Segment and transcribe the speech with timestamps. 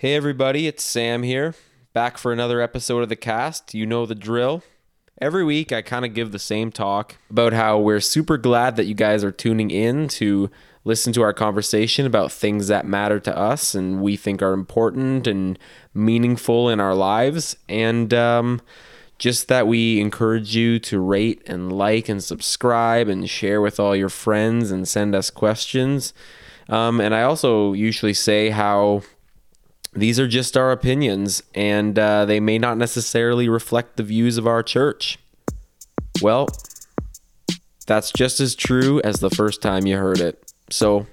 [0.00, 1.54] Hey everybody, it's Sam here,
[1.92, 3.74] back for another episode of the cast.
[3.74, 4.62] You know the drill.
[5.20, 8.86] Every week I kind of give the same talk about how we're super glad that
[8.86, 10.50] you guys are tuning in to
[10.84, 15.26] listen to our conversation about things that matter to us and we think are important
[15.26, 15.58] and
[15.92, 17.54] meaningful in our lives.
[17.68, 18.62] And um,
[19.18, 23.94] just that we encourage you to rate and like and subscribe and share with all
[23.94, 26.14] your friends and send us questions.
[26.70, 29.02] Um, and I also usually say how
[29.92, 34.46] these are just our opinions and uh, they may not necessarily reflect the views of
[34.46, 35.18] our church.
[36.22, 36.48] Well,
[37.86, 40.52] that's just as true as the first time you heard it.
[40.70, 41.06] So,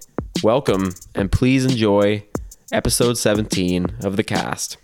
[0.43, 2.23] welcome and please enjoy
[2.71, 4.77] episode 17 of the cast.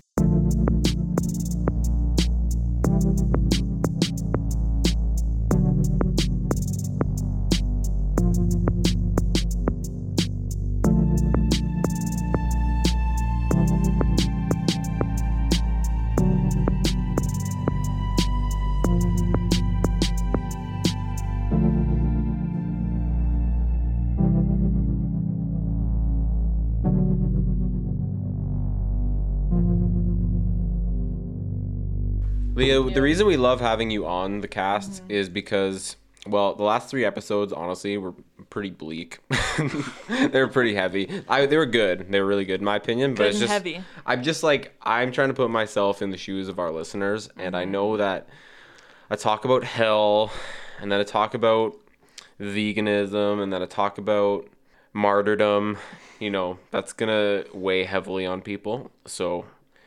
[32.70, 35.12] The, the reason we love having you on the cast Mm-hmm.
[35.12, 35.96] is because,
[36.28, 38.14] well, the last three episodes, honestly, were
[38.50, 39.20] pretty bleak.
[40.10, 41.24] they were pretty heavy.
[41.28, 42.12] I, they were good.
[42.12, 43.14] They were really good, in my opinion.
[43.16, 43.84] But Good it's just, heavy.
[44.06, 47.30] I'm just like, I'm trying to put myself in the shoes of our listeners.
[47.38, 47.72] And I Mm-hmm.
[47.72, 48.28] know that
[49.10, 50.32] I talk about hell,
[50.82, 51.76] and then I talk about
[52.40, 54.48] veganism, and then I talk about
[54.94, 55.78] martyrdom.
[56.20, 58.92] You know, that's going to weigh heavily on people.
[59.06, 59.42] So,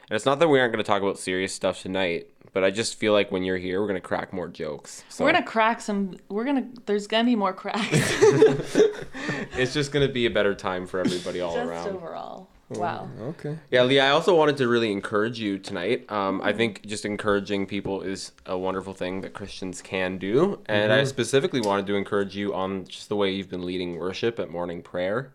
[0.09, 2.71] and it's not that we aren't going to talk about serious stuff tonight, but I
[2.71, 5.05] just feel like when you're here, we're going to crack more jokes.
[5.11, 6.17] So We're gonna crack some.
[6.31, 6.67] We're gonna.
[6.87, 7.87] There's gonna be more cracks.
[9.59, 11.89] it's just going to be a better time for everybody all Just around.
[11.89, 12.49] overall.
[12.71, 13.11] Wow.
[13.21, 13.59] Okay.
[13.71, 16.11] Yeah, Leah, I also wanted to really encourage you tonight.
[16.11, 16.41] Um.
[16.43, 20.59] I think just encouraging people is a wonderful thing that Christians can do.
[20.65, 21.01] And Mm-hmm.
[21.01, 24.49] I specifically wanted to encourage you on just the way you've been leading worship at
[24.51, 25.35] morning prayer.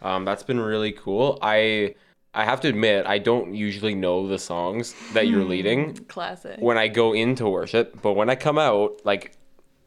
[0.00, 1.38] Um, that's been really cool.
[1.42, 1.96] I
[2.34, 6.58] I have to admit, I don't usually know the songs that you're leading Classic.
[6.60, 9.36] when I go into worship, but when I come out, like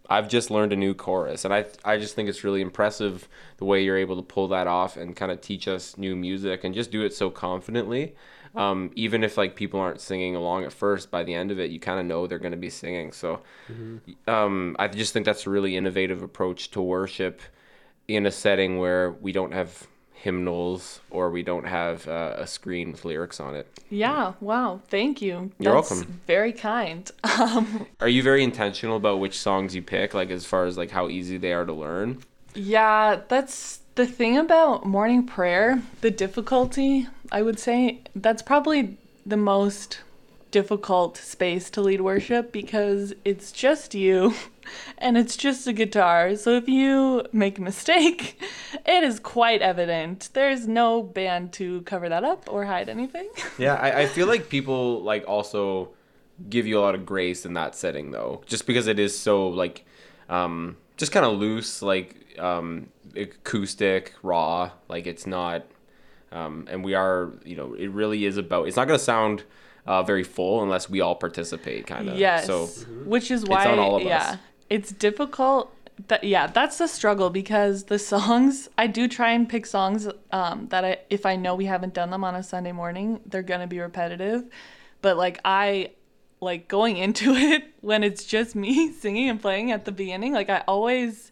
[0.10, 3.66] I've just learned a new chorus, and I I just think it's really impressive the
[3.66, 6.76] way you're able to pull that off and kind of teach us new music and
[6.76, 8.16] just do it so confidently.
[8.56, 11.72] Um, even if like people aren't singing along at first, by the end of it,
[11.72, 13.12] you kind of know they're going to be singing.
[13.12, 13.42] So,
[14.28, 17.42] um, I just think that's a really innovative approach to worship
[18.08, 19.88] in a setting where we don't have
[20.26, 23.68] hymnals or we don't have uh, a screen with lyrics on it.
[23.92, 24.34] Yeah.
[24.42, 24.82] Wow.
[24.90, 25.52] Thank you.
[25.60, 26.22] You're That's welcome.
[26.28, 27.10] Very kind.
[27.38, 30.90] Um, Are you very intentional about which songs you pick, like as far as like
[30.90, 32.24] how easy they are to learn?
[32.56, 33.22] yeah.
[33.28, 35.82] That's the thing about morning prayer.
[36.02, 37.08] The difficulty.
[37.32, 40.00] I would say that's probably the most
[40.56, 44.34] difficult space to lead worship because it's just you
[44.98, 46.34] and it's just a guitar.
[46.38, 48.42] So if you make a mistake,
[48.86, 50.30] it is quite evident.
[50.32, 53.30] There's no band to cover that up or hide anything.
[53.58, 55.90] Yeah, I, I feel like people like also
[56.50, 59.50] give you a lot of grace in that setting though, just because it is so
[59.50, 59.86] like
[60.30, 65.66] um just kind of loose, like um acoustic, raw, like it's not
[66.32, 69.44] um and we are, you know, it really is about it's not going to sound
[69.86, 72.18] uh, very full unless we all participate kind of.
[72.18, 72.46] Yes.
[72.46, 72.68] So
[73.06, 74.18] which is why on all of yeah.
[74.18, 74.38] us.
[74.70, 75.72] It's difficult
[76.08, 80.68] that yeah, that's the struggle because the songs I do try and pick songs um
[80.70, 83.62] that I if I know we haven't done them on a Sunday morning, they're going
[83.62, 84.46] to be repetitive.
[85.02, 85.92] But like I
[86.42, 90.50] like going into it when it's just me singing and playing at the beginning, like
[90.50, 91.32] I always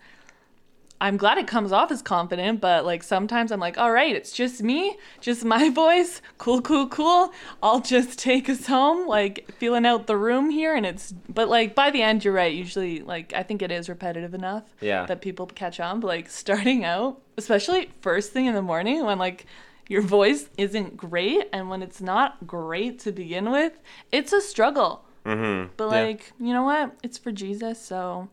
[1.04, 4.32] I'm glad it comes off as confident, but like sometimes I'm like, all right, it's
[4.32, 6.22] just me, just my voice.
[6.38, 7.34] Cool, cool, cool.
[7.62, 10.74] I'll just take us home, like feeling out the room here.
[10.74, 12.54] And it's, but like by the end, you're right.
[12.54, 15.06] Usually, like, I think it is repetitive enough Yeah.
[15.08, 16.00] that people catch on.
[16.00, 19.46] But like starting out, especially first thing in the morning when like
[19.90, 23.74] your voice isn't great and when it's not great to begin with,
[24.14, 25.04] it's a struggle.
[25.26, 25.70] mhm.
[25.76, 26.02] But Yeah.
[26.06, 26.96] like, you know what?
[27.04, 28.30] It's for Jesus, so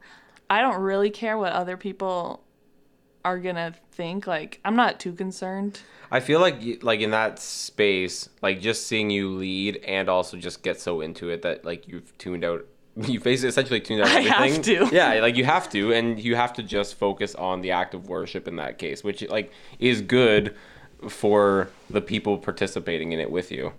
[0.49, 2.45] I don't really care what other people
[3.25, 4.27] are gonna think.
[4.27, 5.81] Like, I'm not too concerned.
[6.11, 10.63] I feel like like in that space, like just seeing you lead and also just
[10.63, 14.21] get so into it that like you've tuned out you basically essentially tuned out I
[14.21, 14.89] have to.
[14.93, 18.09] Yeah, like you have to and you have to just focus on the act of
[18.09, 20.57] worship in that case, which like is good
[21.09, 23.73] for the people participating in it with you.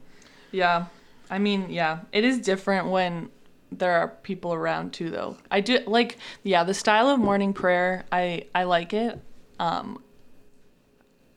[0.51, 0.85] Yeah.
[1.29, 3.29] I mean, yeah, it is different when
[3.71, 5.37] there are people around too though.
[5.49, 9.19] I do like yeah, the style of morning prayer, I I like it.
[9.67, 10.03] Um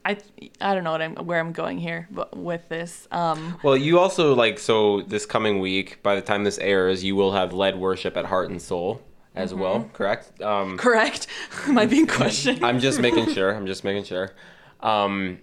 [0.05, 0.19] I
[0.61, 3.09] I don't know what I'm where I'm going here but with this.
[3.11, 6.03] Um, Well, you also like so this coming week.
[6.03, 9.01] By the time this airs, you will have led worship at Heart and Soul
[9.35, 9.61] as Mm-hmm.
[9.63, 9.91] well.
[9.93, 10.41] Correct.
[10.43, 11.27] Um, correct?
[11.69, 12.65] Am I being questioned?
[12.65, 13.55] I'm just making sure.
[13.57, 14.33] I'm just making sure.
[14.81, 15.39] Um,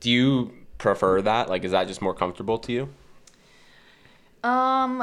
[0.00, 1.48] do you prefer that?
[1.48, 2.82] Like, is that just more comfortable to you?
[4.42, 5.02] Um,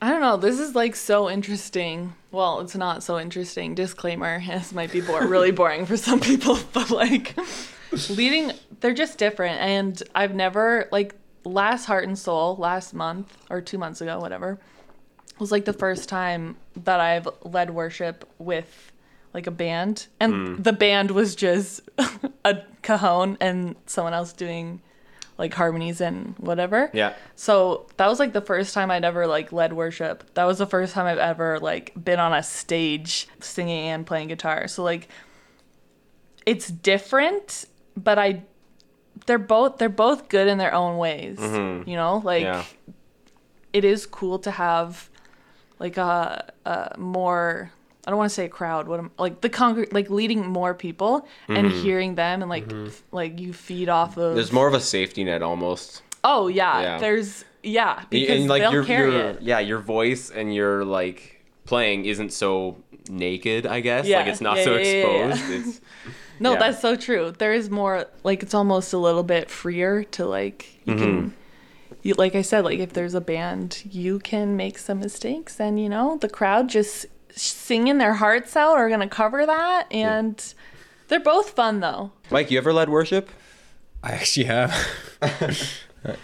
[0.00, 0.36] I don't know.
[0.38, 2.14] This is like so interesting.
[2.36, 3.74] Well, it's not so interesting.
[3.74, 7.34] Disclaimer: This might be bore- really boring for some people, but like
[8.10, 9.58] leading, they're just different.
[9.58, 14.58] And I've never like last Heart and Soul last month or two months ago, whatever,
[15.38, 18.92] was like the first time that I've led worship with
[19.32, 20.62] like a band, and hmm.
[20.62, 21.88] the band was just
[22.44, 24.82] a cajon and someone else doing
[25.38, 26.90] like harmonies and whatever.
[26.94, 27.14] Yeah.
[27.34, 30.32] So that was like the first time I'd ever like led worship.
[30.34, 34.28] That was the first time I've ever like been on a stage singing and playing
[34.28, 34.66] guitar.
[34.68, 35.08] So like
[36.46, 37.66] it's different,
[37.96, 38.42] but I
[39.26, 41.38] they're both they're both good in their own ways.
[41.38, 41.88] Mm-hmm.
[41.88, 42.22] You know?
[42.24, 42.64] Like Yeah.
[43.72, 45.10] it is cool to have
[45.78, 47.70] like a, a more
[48.06, 50.74] I don't want to say a crowd, what I'm like the congr like leading more
[50.74, 54.74] people and hearing them and like f- like you feed off of There's more of
[54.74, 56.02] a safety net almost.
[56.22, 56.98] Oh yeah, Yeah.
[56.98, 59.42] there's yeah because and like they'll your, carry your it.
[59.42, 62.76] yeah, your voice and your like playing isn't so
[63.10, 63.66] naked.
[63.66, 64.18] I guess Yeah.
[64.18, 65.28] like it's not Yeah, so yeah, yeah, yeah.
[65.30, 65.52] exposed.
[65.68, 65.80] It's
[66.38, 66.58] No, yeah.
[66.58, 67.32] that's so true.
[67.36, 71.04] There is more like it's almost a little bit freer to like you Mm-hmm.
[71.04, 71.34] can
[72.02, 75.80] you like I said like if there's a band, you can make some mistakes and
[75.80, 77.06] you know, the crowd just
[77.36, 80.54] singing their hearts out are going to cover that and
[81.08, 82.12] they're both fun though.
[82.30, 82.50] Mike.
[82.50, 83.30] You ever led worship?
[84.02, 84.72] I actually have.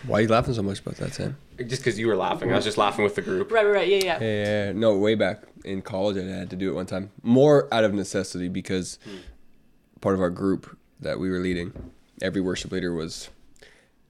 [0.06, 1.37] Why are you laughing so much about that, Sam?
[1.59, 3.50] Just because you were laughing, I was just laughing with the group.
[3.50, 3.88] Right, right, right.
[3.88, 4.20] Yeah, yeah.
[4.20, 7.11] Yeah, no, way back in college, I had to do it one time.
[7.23, 9.19] More out of necessity because hmm.
[10.00, 13.29] part of our group that we were leading, every worship leader was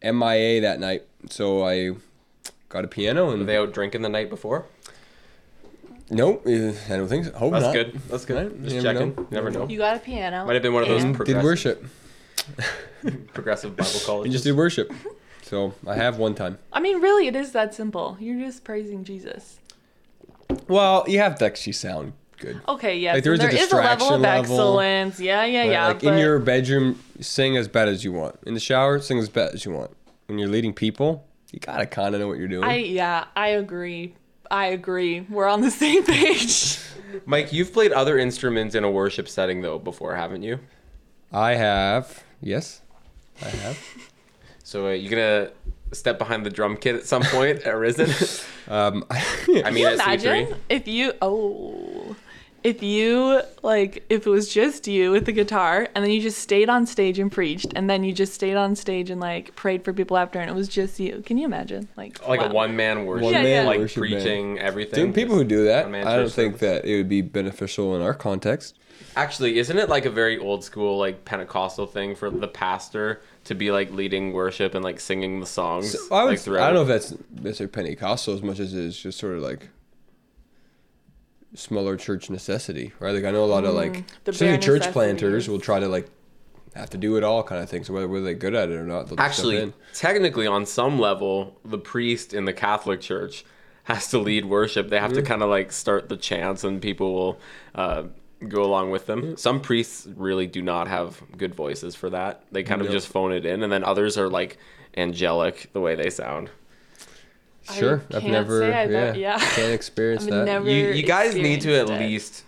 [0.03, 1.05] MIA that night.
[1.31, 1.93] So I
[2.69, 4.67] got a piano Were and they out drinking the night before?
[6.13, 7.33] No, uh, I don't think so.
[7.33, 7.73] Hope That's not.
[7.73, 8.01] good.
[8.09, 8.37] That's good.
[8.53, 9.15] Right, Just you never checking.
[9.17, 9.29] know.
[9.31, 9.69] Never know.
[9.69, 10.45] You got a piano.
[10.47, 11.85] Might have been one of those and- Did worship.
[13.33, 14.27] progressive Bible college.
[14.27, 14.93] You just did worship.
[15.43, 16.59] So I have one time.
[16.73, 18.17] I mean, really it is that simple.
[18.21, 19.59] You're just praising Jesus.
[20.69, 22.61] Well, you have to actually sound good.
[22.69, 23.15] Okay, yeah.
[23.15, 24.81] Like, so there's a there is a level distraction of level.
[24.81, 25.21] excellence.
[25.21, 25.71] Yeah, yeah, Right?
[25.71, 25.87] yeah.
[25.89, 28.39] like but in your bedroom, sing as bad as you want.
[28.47, 29.91] In the shower, sing as bad as you want.
[30.27, 32.65] When you're leading people, you gotta kind of know what you're doing.
[32.65, 34.15] I yeah, I agree.
[34.53, 35.23] I agree.
[35.29, 36.79] We're on the same page.
[37.27, 40.61] Mike, you've played other instruments in a worship setting though before, haven't you?
[41.33, 42.23] I have.
[42.41, 42.81] Yes,
[43.43, 43.79] I have.
[44.65, 45.51] So uh, you gonna
[45.93, 48.09] step behind the drum kit at some point at Risen?
[48.69, 50.57] Um, I Can you at imagine C3.
[50.71, 52.15] if you oh
[52.65, 56.39] if you like if it was just you with the guitar and then you just
[56.39, 59.85] stayed on stage and preached and then you just stayed on stage and like prayed
[59.85, 61.23] for people after and it was just you.
[61.27, 61.89] Can you imagine?
[61.97, 62.49] Like Like wow.
[62.49, 63.67] a one man worship, One-man Yeah, yeah.
[63.67, 64.13] like worship band.
[64.13, 64.95] preaching everything.
[64.95, 66.83] Doing people who do that, one-man I don't think service.
[66.83, 68.79] that it would be beneficial in our context.
[69.17, 73.55] Actually, isn't it like a very old school, like Pentecostal thing for the pastor to
[73.55, 75.97] be like leading worship and like singing the songs?
[76.11, 78.99] I, would, like, throughout I don't know if that's necessarily Pentecostal as much as it's
[78.99, 79.69] just sort of like
[81.55, 83.15] smaller church necessity, right?
[83.15, 85.81] Like I know a lot of like, Mm, the especially bare church planters will try
[85.81, 86.09] to like
[86.75, 87.85] have to do it all kind of thing.
[87.85, 89.75] So whether, whether they're good at it or not, they'll just jump Actually, in.
[89.95, 93.45] technically, on some level, the priest in the Catholic Church
[93.85, 94.89] has to lead worship.
[94.89, 97.39] They have to kind of like start the chants, and people will
[97.75, 98.05] uh,
[98.49, 99.37] go along with them.
[99.37, 102.45] Some priests really do not have good voices for that.
[102.53, 102.93] They kind of No.
[102.95, 104.57] just phone it in, and then others are like
[104.97, 106.49] angelic the way they sound.
[107.69, 109.39] I Sure, I've never, say I've yeah, ever- yeah.
[109.39, 110.45] can't experience I've that.
[110.47, 111.99] never- You, you guys need to at it.
[112.01, 112.45] least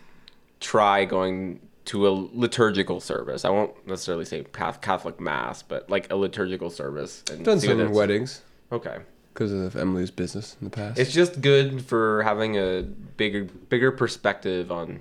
[0.60, 3.44] try going to a liturgical service.
[3.44, 7.22] I won't necessarily say Cath- Catholic mass, but like a liturgical service.
[7.30, 8.42] And Done some that's- weddings
[8.72, 8.98] Okay.
[9.32, 10.98] because of Emily's business in the past.
[10.98, 15.00] It's just good for having a bigger bigger perspective on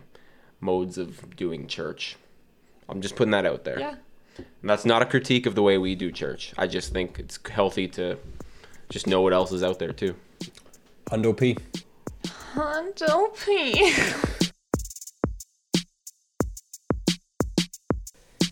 [0.60, 2.18] modes of doing church.
[2.90, 3.80] I'm just putting that out there.
[3.80, 3.96] Yeah.
[4.38, 6.54] And that's not a critique of the way we do church.
[6.58, 8.18] I just think it's healthy to
[8.94, 10.16] just know what else is out there too.
[11.08, 11.58] Hundo P.
[12.96, 13.36] Don't.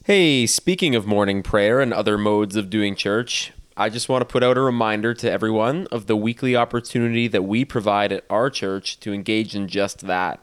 [0.06, 4.26] Hey, speaking of morning prayer and other modes of doing church, I just want to
[4.26, 8.50] put out a reminder to everyone of the weekly opportunity that we provide at our
[8.50, 10.40] church to engage in just that.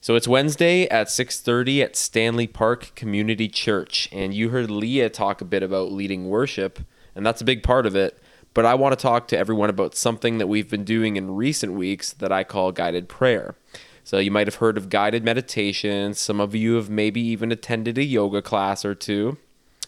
[0.00, 5.40] So it's Wednesday at 6:30 at Stanley Park Community Church, and you heard Leah talk
[5.40, 6.78] a bit about leading worship,
[7.16, 8.16] and that's a big part of it.
[8.58, 11.74] But I want to talk to everyone about something that we've been doing in recent
[11.74, 13.54] weeks that I call guided prayer.
[14.02, 16.12] So you might have heard of guided meditation.
[16.14, 19.38] Some of you have maybe even attended a yoga class or two.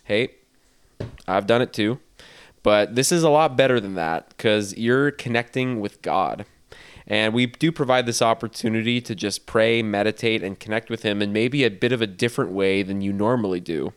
[0.05, 0.37] Hey,
[1.27, 1.99] I've done it too.
[2.63, 6.47] But this is a lot better than that because you're connecting with God.
[7.09, 11.33] And we do provide this opportunity to just pray, meditate, and connect with Him in
[11.33, 13.95] maybe a bit of a different way than you normally do.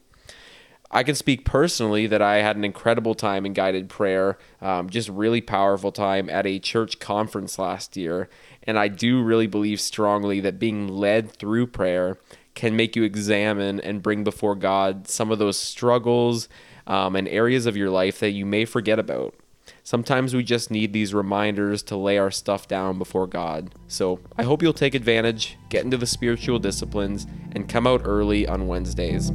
[0.95, 5.09] I can speak personally that I had an incredible time in guided prayer, um, just
[5.09, 8.29] really powerful time at a church conference last year.
[8.62, 12.19] And I do really believe strongly that being led through prayer
[12.53, 16.47] can make you examine and bring before God some of those struggles
[16.85, 19.33] um, and areas of your life that you may forget about.
[19.81, 23.73] Sometimes we just need these reminders to lay our stuff down before God.
[23.88, 28.47] So I hope you'll take advantage, get into the spiritual disciplines, and come out early
[28.47, 29.31] on Wednesdays.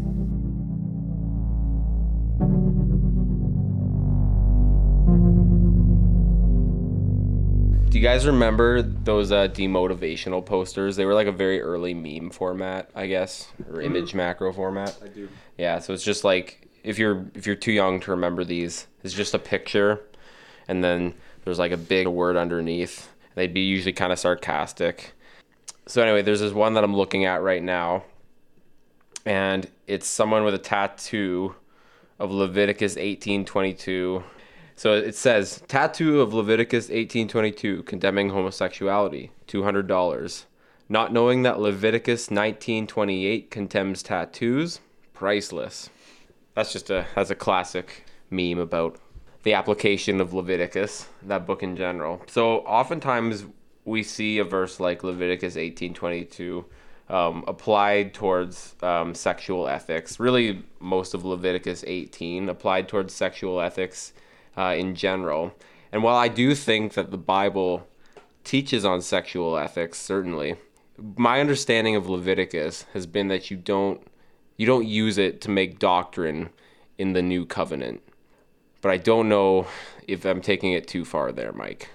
[7.98, 10.94] Do you guys remember those uh, demotivational posters?
[10.94, 14.96] They were like a very early meme format, I guess, or image macro format.
[15.02, 15.28] I do.
[15.56, 19.14] Yeah, so it's just like if you're if you're too young to remember these, it's
[19.14, 20.00] just a picture,
[20.68, 21.12] and then
[21.44, 23.12] there's like a big word underneath.
[23.34, 25.14] They'd be usually kind of sarcastic.
[25.88, 28.04] So anyway, there's this one that I'm looking at right now,
[29.26, 31.56] and it's someone with a tattoo
[32.20, 34.22] of Leviticus 18:22.
[34.78, 40.44] So it says tattoo of Leviticus 18:22 condemning homosexuality, $200.
[40.88, 44.78] Not knowing that Leviticus 19:28 condemns tattoos,
[45.12, 45.90] priceless.
[46.54, 49.00] That's just a that's a classic meme about
[49.42, 52.22] the application of Leviticus, that book in general.
[52.28, 53.46] So oftentimes
[53.84, 56.64] we see a verse like Leviticus 18:22
[57.08, 60.20] um, applied towards um, sexual ethics.
[60.20, 64.12] Really, most of Leviticus 18 applied towards sexual ethics
[64.58, 65.54] uh, in general.
[65.92, 67.86] And while I do think that the Bible
[68.44, 70.56] teaches on sexual ethics, certainly,
[71.16, 74.02] my understanding of Leviticus has been that you don't
[74.56, 76.50] you don't use it to make doctrine
[76.98, 78.02] in the new covenant.
[78.80, 79.68] But I don't know
[80.08, 81.90] if I'm taking it too far there, Mike.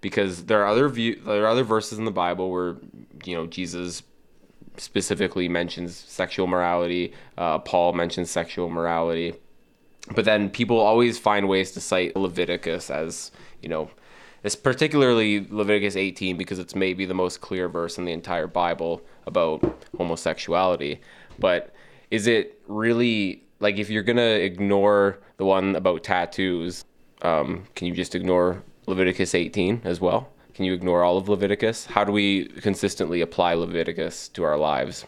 [0.00, 2.76] Because there are other view there are other verses in the Bible where
[3.24, 4.04] you know Jesus
[4.76, 7.12] specifically mentions sexual morality.
[7.36, 9.34] Uh, Paul mentions sexual morality,
[10.14, 13.30] but then people always find ways to cite Leviticus as
[13.62, 13.90] you know,
[14.44, 19.02] it's particularly Leviticus 18 because it's maybe the most clear verse in the entire Bible
[19.26, 19.62] about
[19.96, 21.00] homosexuality.
[21.38, 21.74] But
[22.10, 26.84] is it really like if you're gonna ignore the one about tattoos,
[27.22, 30.28] um, can you just ignore Leviticus 18 as well?
[30.54, 31.86] Can you ignore all of Leviticus?
[31.86, 35.04] How do we consistently apply Leviticus to our lives?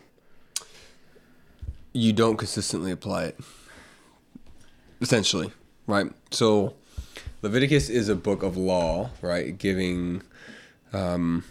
[1.92, 3.40] You don't consistently apply it.
[5.00, 5.50] Essentially,
[5.86, 6.12] right?
[6.30, 6.74] So
[7.42, 9.56] Leviticus is a book of law, right?
[9.56, 10.22] Giving
[10.92, 11.44] um,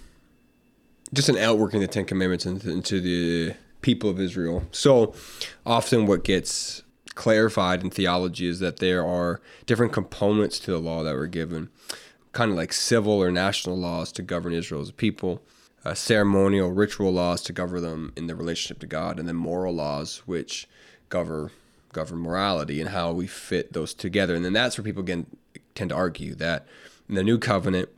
[1.13, 4.63] just an outworking of the Ten Commandments into, the people of Israel.
[4.71, 5.13] So
[5.65, 6.83] often what gets
[7.15, 11.69] clarified in theology is that there are different components to the law that were given,
[12.33, 15.41] kind of like civil or national laws to govern Israel as a people,
[15.85, 19.73] uh, ceremonial, ritual laws to govern them in their relationship to God, and then moral
[19.73, 20.67] laws which
[21.07, 21.49] govern
[21.93, 24.35] govern morality and how we fit those together.
[24.35, 25.25] And then that's where people again
[25.75, 26.65] tend to argue that
[27.07, 27.89] in the new covenant,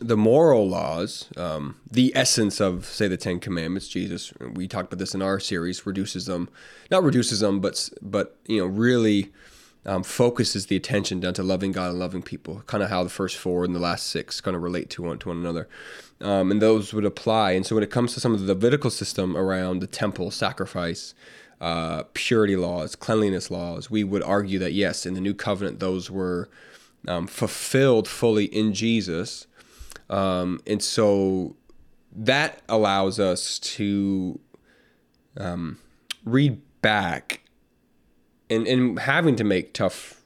[0.00, 4.98] the moral laws, um, the essence of, say, the Ten Commandments, Jesus, we talked about
[4.98, 6.48] this in our series, reduces them,
[6.90, 9.30] not reduces them, but but you know, really
[9.84, 12.62] um, focuses the attention down to loving God and loving people.
[12.66, 15.18] Kind of how the first four and the last six kind of relate to one
[15.18, 15.68] to one another,
[16.20, 17.52] um, and those would apply.
[17.52, 21.14] And so when it comes to some of the Levitical system around the temple sacrifice.
[21.60, 26.10] Uh, purity laws, cleanliness laws, we would argue that yes, in the new covenant, those
[26.10, 26.50] were
[27.08, 29.46] um, fulfilled fully in Jesus,
[30.10, 31.56] um, and so
[32.14, 34.38] that allows us to
[35.36, 35.78] um,
[36.24, 37.40] read back
[38.50, 40.20] and, and having to make tough.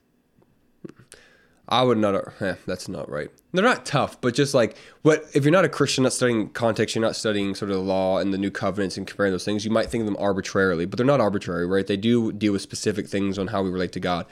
[1.70, 2.32] I would not.
[2.40, 3.30] Eh, that's not right.
[3.52, 6.94] They're not tough, but just like what if you're not a Christian, not studying context,
[6.94, 9.64] you're not studying sort of the law and the new covenants and comparing those things.
[9.66, 11.86] You might think of them arbitrarily, but they're not arbitrary, right?
[11.86, 14.24] They do deal with specific things on how we relate to God.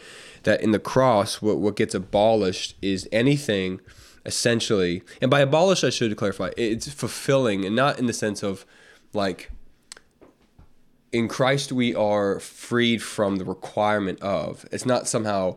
[0.44, 3.80] That in the cross, what what gets abolished is anything
[4.24, 8.64] essentially, and by abolish, I should clarify, it's fulfilling, and not in the sense of
[9.12, 9.50] like
[11.12, 14.66] in Christ we are freed from the requirement of.
[14.72, 15.56] It's not somehow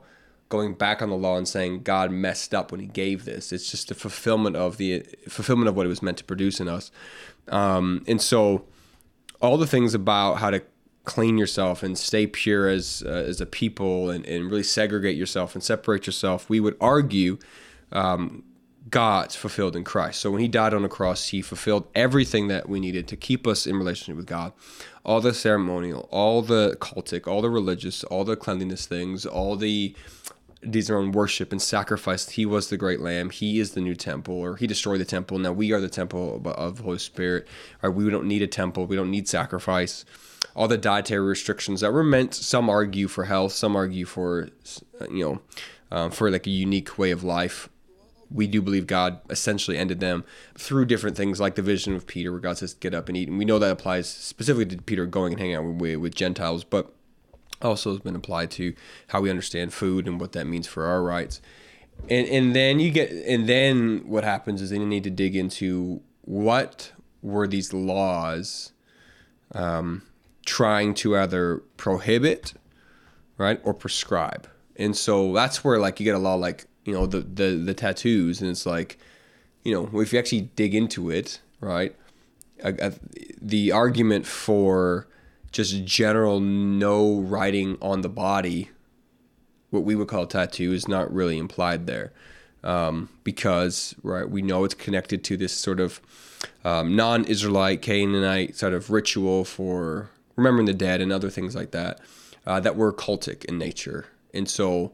[0.50, 3.54] going back on the law and saying God messed up when He gave this.
[3.54, 6.68] It's just the fulfillment of the fulfillment of what it was meant to produce in
[6.68, 6.92] us.
[7.48, 8.66] Um, and so,
[9.42, 10.62] all the things about how to
[11.06, 15.56] clean yourself and stay pure as uh, as a people and, and really segregate yourself
[15.56, 17.38] and separate yourself, we would argue
[17.92, 18.44] um,
[18.90, 20.20] God's fulfilled in Christ.
[20.20, 23.46] So when he died on the cross, he fulfilled everything that we needed to keep
[23.46, 24.54] us in relationship with God.
[25.06, 29.96] all the ceremonial, all the cultic, all the religious, all the cleanliness things, all the
[30.62, 32.30] these are on worship and sacrifice.
[32.30, 33.30] He was the great lamb.
[33.30, 35.38] He is the new temple, or he destroyed the temple.
[35.40, 37.48] Now we are the temple of the Holy Spirit.
[37.82, 37.90] Right?
[37.90, 38.86] We don't need a temple.
[38.86, 40.04] We don't need sacrifice.
[40.56, 42.34] All the dietary restrictions that were meant.
[42.34, 43.54] Some argue for health.
[43.54, 44.50] Some argue for,
[45.10, 45.42] you know,
[45.92, 47.70] um, for like a unique way of life.
[48.32, 50.24] We do believe God essentially ended them
[50.56, 53.28] through different things, like the vision of Peter, where God says, "Get up and eat."
[53.28, 56.64] And we know that applies specifically to Peter going and hanging out with, with Gentiles,
[56.64, 56.94] but
[57.62, 58.74] also has been applied to
[59.08, 61.42] how we understand food and what that means for our rights.
[62.10, 65.36] And and then you get and then what happens is then you need to dig
[65.36, 68.72] into what were these laws
[69.54, 70.04] um,
[70.46, 72.54] trying to either prohibit,
[73.38, 74.48] right, or prescribe.
[74.76, 77.74] And so that's where like you get a law like you know the the the
[77.74, 78.98] tattoos, and it's like,
[79.64, 81.96] you know, if you actually dig into it, right,
[83.42, 85.08] the argument for
[85.52, 88.70] just general no writing on the body,
[89.70, 92.12] what we would call a tattoo, is not really implied there.
[92.64, 96.02] Um, because right, we know it's connected to this sort of
[96.66, 102.00] um, non-Israelite Canaanite sort of ritual for remembering the dead and other things like that
[102.46, 104.08] uh, that were cultic in nature.
[104.34, 104.92] And so,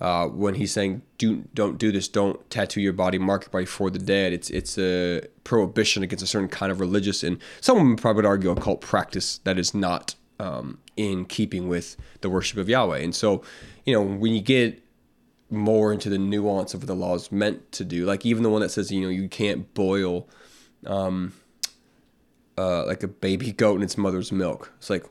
[0.00, 3.64] uh, when he's saying do don't do this, don't tattoo your body, mark your body
[3.64, 4.32] for the dead.
[4.32, 8.50] It's it's a prohibition against a certain kind of religious and someone probably would argue
[8.50, 12.98] occult practice that is not um, in keeping with the worship of Yahweh.
[12.98, 13.42] And so,
[13.84, 14.82] you know, when you get
[15.48, 18.50] more into the nuance of what the law is meant to do, like even the
[18.50, 20.28] one that says you know you can't boil,
[20.86, 21.32] um,
[22.58, 24.72] uh, like a baby goat in its mother's milk.
[24.78, 25.04] It's like,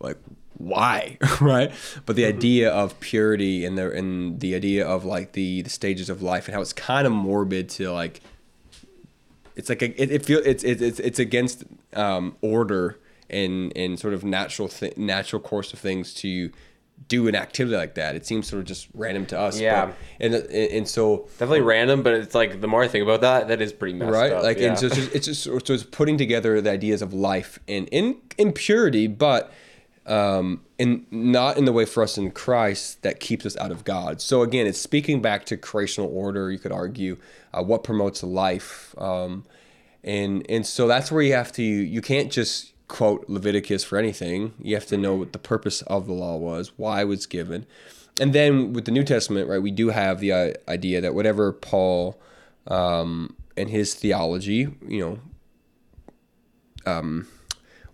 [0.00, 0.18] like
[0.56, 1.72] why right
[2.06, 2.36] but the mm-hmm.
[2.36, 6.46] idea of purity and the and the idea of like the the stages of life
[6.46, 8.20] and how it's kind of morbid to like
[9.56, 12.98] it's like a, it, it feels it's it's it's against um, order
[13.30, 16.50] and and sort of natural th- natural course of things to
[17.08, 18.14] do an activity like that.
[18.14, 19.58] It seems sort of just random to us.
[19.58, 23.20] Yeah, but, and and so definitely random, but it's like the more I think about
[23.20, 24.32] that, that is pretty messed right.
[24.32, 24.42] Up.
[24.42, 24.70] Like yeah.
[24.70, 27.88] and so it's just, it's just so it's putting together the ideas of life and
[27.88, 29.52] in in purity, but
[30.06, 33.84] um, and not in the way for us in Christ that keeps us out of
[33.84, 34.20] God.
[34.20, 36.50] So again, it's speaking back to creational order.
[36.50, 37.16] You could argue
[37.52, 39.44] uh, what promotes life, um,
[40.02, 41.62] and and so that's where you have to.
[41.62, 44.52] You can't just quote Leviticus for anything.
[44.60, 47.64] You have to know what the purpose of the law was, why it was given,
[48.20, 49.62] and then with the New Testament, right?
[49.62, 52.20] We do have the uh, idea that whatever Paul
[52.66, 55.18] um, and his theology, you know.
[56.86, 57.28] Um,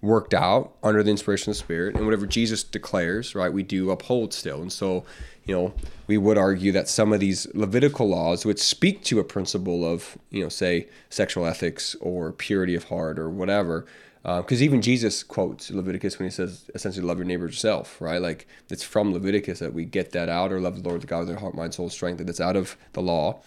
[0.02, 3.90] worked out under the inspiration of the Spirit, and whatever Jesus declares, right, we do
[3.90, 4.62] uphold still.
[4.62, 5.04] And so,
[5.44, 5.74] you know,
[6.06, 10.16] we would argue that some of these Levitical laws, which speak to a principle of,
[10.30, 13.84] you know, say sexual ethics or purity of heart or whatever,
[14.22, 18.20] because uh, even Jesus quotes Leviticus when he says essentially love your neighbor yourself, right?
[18.20, 21.20] Like it's from Leviticus that we get that out, or love the Lord the God
[21.20, 23.40] with their heart, mind, soul, strength, that it's out of the law.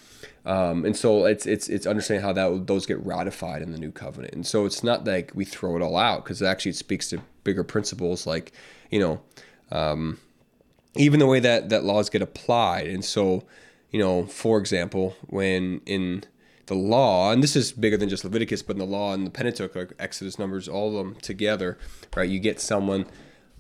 [0.45, 3.91] Um, and so it's it's it's understanding how that those get ratified in the new
[3.91, 4.33] covenant.
[4.33, 7.21] And so it's not like we throw it all out because actually it speaks to
[7.43, 8.51] bigger principles like
[8.89, 9.21] you know
[9.71, 10.19] um,
[10.95, 12.87] even the way that that laws get applied.
[12.87, 13.43] And so
[13.91, 16.23] you know, for example, when in
[16.65, 19.31] the law, and this is bigger than just Leviticus, but in the law and the
[19.31, 21.77] Pentateuch, like Exodus, Numbers, all of them together,
[22.15, 22.29] right?
[22.29, 23.05] You get someone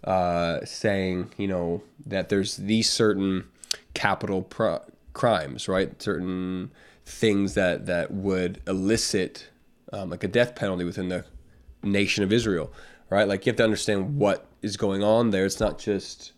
[0.03, 3.45] uh, saying, you know, that there's these certain
[3.93, 4.81] capital pro-
[5.13, 5.99] crimes, right?
[6.01, 6.71] Certain
[7.05, 9.49] things that that would elicit
[9.91, 11.25] um, like a death penalty within the
[11.83, 12.71] nation of Israel,
[13.09, 13.27] right?
[13.27, 15.45] Like you have to understand what is going on there.
[15.45, 16.31] It's not just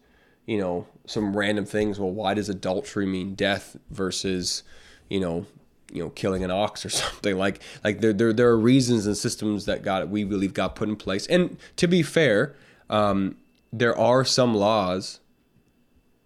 [0.45, 1.99] you know some random things.
[1.99, 4.63] Well, why does adultery mean death versus
[5.09, 5.45] you know
[5.91, 9.15] you know killing an ox or something like like there there, there are reasons and
[9.15, 11.25] systems that God we believe God put in place.
[11.27, 12.55] And to be fair,
[12.89, 13.37] um,
[13.71, 15.19] there are some laws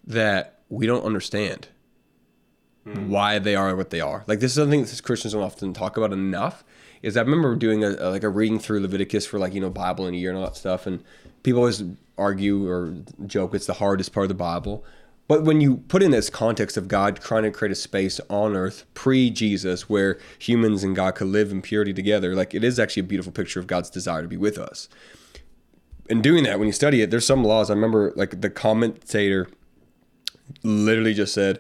[0.06, 1.68] that we don't understand
[2.94, 3.08] mm.
[3.08, 4.24] why they are what they are.
[4.28, 6.64] Like this is something that Christians don't often talk about enough.
[7.02, 9.70] Is I remember doing a, a, like a reading through Leviticus for like you know
[9.70, 11.04] Bible in a year and all that stuff, and
[11.44, 11.84] people always
[12.18, 12.94] argue or
[13.26, 14.84] joke it's the hardest part of the Bible.
[15.30, 18.56] But when you put in this context of God trying to create a space on
[18.56, 22.80] earth pre Jesus where humans and God could live in purity together, like it is
[22.80, 24.90] actually a beautiful picture of God's desire to be with us.
[26.10, 27.70] In doing that, when you study it, there's some laws.
[27.70, 29.48] I remember like the commentator
[30.64, 31.60] literally just said,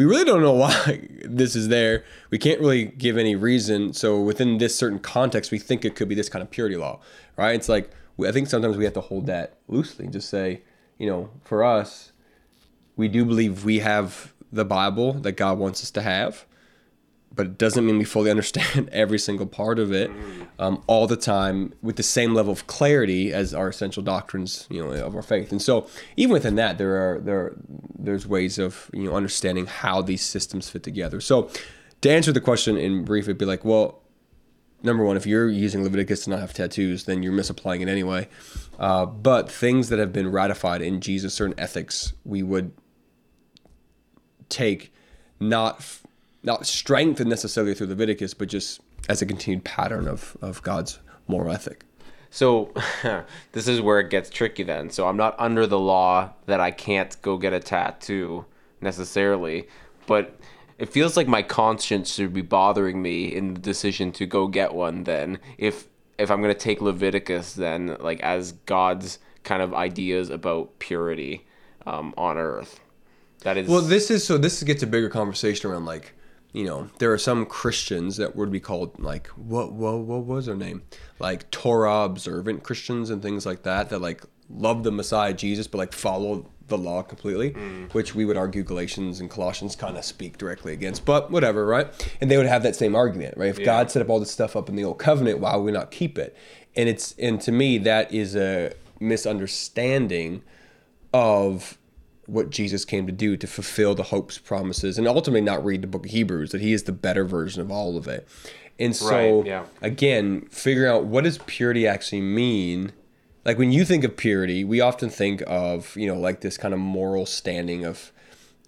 [0.00, 2.04] we really don't know why this is there.
[2.30, 3.92] We can't really give any reason.
[3.92, 7.00] So within this certain context, we think it could be this kind of purity law,
[7.36, 7.54] right?
[7.54, 7.90] It's like
[8.26, 10.06] I think sometimes we have to hold that loosely.
[10.06, 10.62] Just say,
[10.96, 12.12] you know, for us,
[12.96, 16.46] we do believe we have the Bible that God wants us to have,
[17.40, 20.10] but it doesn't mean we fully understand every single part of it
[20.58, 24.84] um, all the time with the same level of clarity as our essential doctrines, you
[24.84, 25.50] know, of our faith.
[25.50, 25.86] And so,
[26.18, 27.56] even within that, there are there are,
[27.98, 31.18] there's ways of you know understanding how these systems fit together.
[31.18, 31.50] So,
[32.02, 34.02] to answer the question in brief, it'd be like, well,
[34.82, 38.28] number one, if you're using Leviticus to not have tattoos, then you're misapplying it anyway.
[38.78, 42.72] Uh, but things that have been ratified in Jesus, certain ethics, we would
[44.50, 44.92] take
[45.40, 45.82] not
[46.42, 51.52] not strengthened necessarily through Leviticus, but just as a continued pattern of, of God's moral
[51.52, 51.84] ethic.
[52.30, 52.72] So
[53.52, 54.90] this is where it gets tricky then.
[54.90, 58.46] So I'm not under the law that I can't go get a tattoo
[58.80, 59.68] necessarily,
[60.06, 60.38] but
[60.78, 64.72] it feels like my conscience should be bothering me in the decision to go get
[64.72, 69.74] one then if if I'm going to take Leviticus then like as God's kind of
[69.74, 71.46] ideas about purity
[71.86, 72.80] um, on earth.
[73.40, 76.14] That is Well, this is so this gets a bigger conversation around like,
[76.52, 80.46] you know, there are some Christians that would be called like what what what was
[80.46, 80.82] their name?
[81.18, 85.78] Like Torah observant Christians and things like that that like love the Messiah Jesus but
[85.78, 87.92] like follow the law completely, mm.
[87.92, 91.04] which we would argue Galatians and Colossians kind of speak directly against.
[91.04, 91.88] But whatever, right?
[92.20, 93.50] And they would have that same argument, right?
[93.50, 95.72] If God set up all this stuff up in the old covenant, why would we
[95.72, 96.36] not keep it?
[96.74, 100.42] And it's and to me that is a misunderstanding
[101.12, 101.76] of
[102.30, 105.86] what Jesus came to do to fulfill the hopes, promises, and ultimately not read the
[105.86, 108.26] book of Hebrews, that he is the better version of all of it.
[108.78, 109.64] And so, Right, yeah.
[109.82, 112.92] again, figuring out what does purity actually mean.
[113.44, 116.72] Like when you think of purity, we often think of, you know, like this kind
[116.72, 118.12] of moral standing of,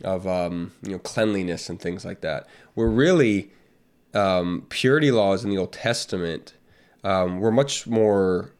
[0.04, 2.46] of um, you know, cleanliness and things like that.
[2.74, 3.52] Where really,
[4.14, 6.54] um, purity laws in the Old Testament
[7.04, 8.52] um, were much more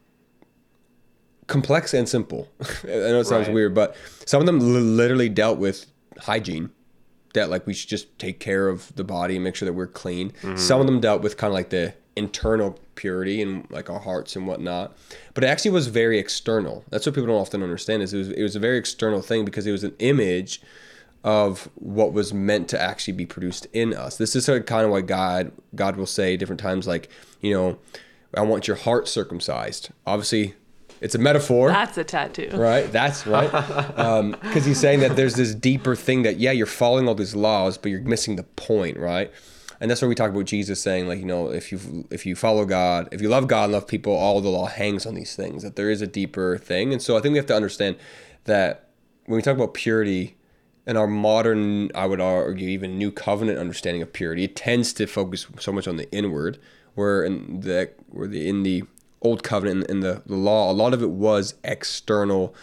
[1.47, 2.49] complex and simple.
[2.83, 3.53] I know it sounds Right.
[3.53, 5.85] weird, but some of them li- literally dealt with
[6.19, 6.69] hygiene.
[7.33, 9.87] That like we should just take care of the body and make sure that we're
[9.87, 10.29] clean.
[10.43, 10.55] Mm-hmm.
[10.57, 14.35] Some of them dealt with kind of like the internal purity and like our hearts
[14.35, 14.95] and whatnot.
[15.33, 16.85] But it actually was very external.
[16.91, 19.45] That's what people don't often understand is it was it was a very external thing
[19.45, 20.61] because it was an image
[21.23, 24.17] of what was meant to actually be produced in us.
[24.17, 27.09] This is sort of kind of why God God will say different times like,
[27.41, 27.79] you know,
[28.37, 29.89] I want your heart circumcised.
[30.05, 30.53] Obviously,
[31.03, 31.69] it's a metaphor.
[31.69, 32.49] That's a tattoo.
[32.53, 33.53] Right, that's right.
[33.97, 37.35] Um, because he's saying that there's this deeper thing that, yeah, you're following all these
[37.35, 39.31] laws, but you're missing the point, right?
[39.81, 42.37] And that's where we talk about Jesus saying, like, you know, if you if you
[42.37, 45.35] follow God, if you love God and love people, all the law hangs on these
[45.35, 45.61] things.
[45.61, 47.97] That there is a deeper thing, and so I think we have to understand
[48.45, 48.87] that
[49.25, 50.37] when we talk about purity,
[50.85, 55.05] and our modern, I would argue, even new covenant understanding of purity, it tends to
[55.05, 56.59] focus so much on the inward,
[56.95, 58.83] where in the where the in the
[59.23, 62.53] old covenant in the, the law, a lot of it was external,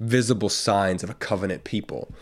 [0.00, 2.12] visible signs of a covenant people,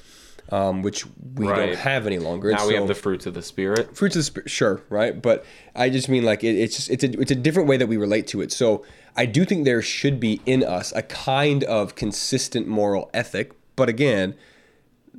[0.51, 1.67] um, which we Right.
[1.67, 2.51] don't have any longer.
[2.51, 3.97] And now we have the fruits of the spirit.
[3.97, 7.03] fruits of the spirit sure right but i just mean like it, it's just it's
[7.03, 8.85] a, it's a different way that we relate to it so
[9.17, 13.89] i do think there should be in us a kind of consistent moral ethic but
[13.89, 14.35] again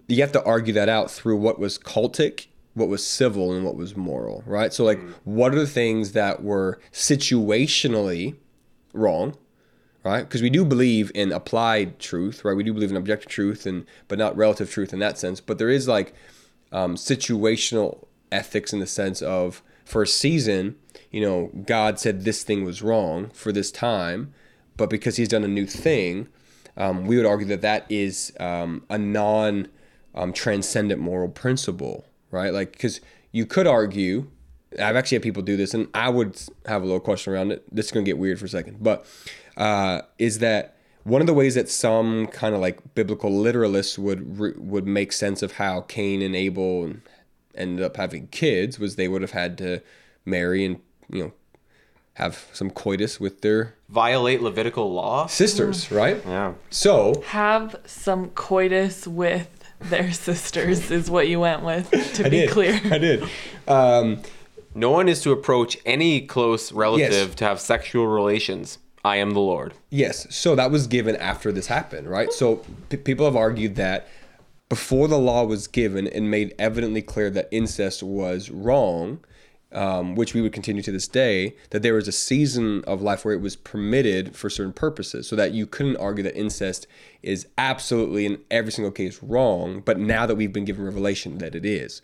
[0.07, 3.75] you have to argue that out through what was cultic what was civil and what
[3.75, 8.35] was moral right so like what are the things that were situationally
[8.95, 9.37] wrong
[10.03, 10.21] right?
[10.21, 12.55] Because we do believe in applied truth right?
[12.55, 15.41] We do believe in objective truth and but not relative truth in that sense.
[15.41, 16.13] But there is like
[16.71, 20.75] um, situational ethics in the sense of for a season
[21.11, 24.33] you know god said this thing was wrong for this time
[24.75, 26.27] but because he's done a new thing
[26.75, 29.67] um, we would argue that that is um, a non
[30.15, 32.03] um, transcendent moral principle
[32.35, 32.53] right?
[32.53, 34.29] Like because you could argue
[34.79, 37.63] I've actually had people do this, and I would have a little question around it.
[37.73, 39.05] This is going to get weird for a second, but
[39.57, 44.37] uh, is that one of the ways that some kind of like biblical literalists would
[44.57, 46.93] would make sense of how Cain and Abel
[47.53, 49.81] ended up having kids was they would have had to
[50.25, 51.31] marry and you know
[52.15, 55.27] have some coitus with their Violate Levitical law.
[55.27, 56.21] sisters, right?
[56.25, 56.53] Yeah.
[56.69, 59.49] So Have some coitus with
[59.81, 62.49] their sisters is what you went with, to I be did.
[62.51, 62.79] clear.
[62.85, 63.29] I did.
[63.67, 64.21] Um,
[64.75, 68.77] No one is to approach any close relative to have sexual relations.
[69.05, 69.73] I am the Lord.
[69.89, 70.27] Yes.
[70.35, 72.33] So that was given after this happened, right?
[72.33, 72.57] So
[72.89, 74.07] p- people have argued that
[74.67, 79.23] before the law was given and made evidently clear that incest was wrong,
[79.75, 83.25] um, which we would continue to this day, that there was a season of life
[83.25, 86.87] where it was permitted for certain purposes, so that you couldn't argue that incest
[87.21, 91.53] is absolutely in every single case wrong, but now that we've been given revelation that
[91.53, 92.01] it is.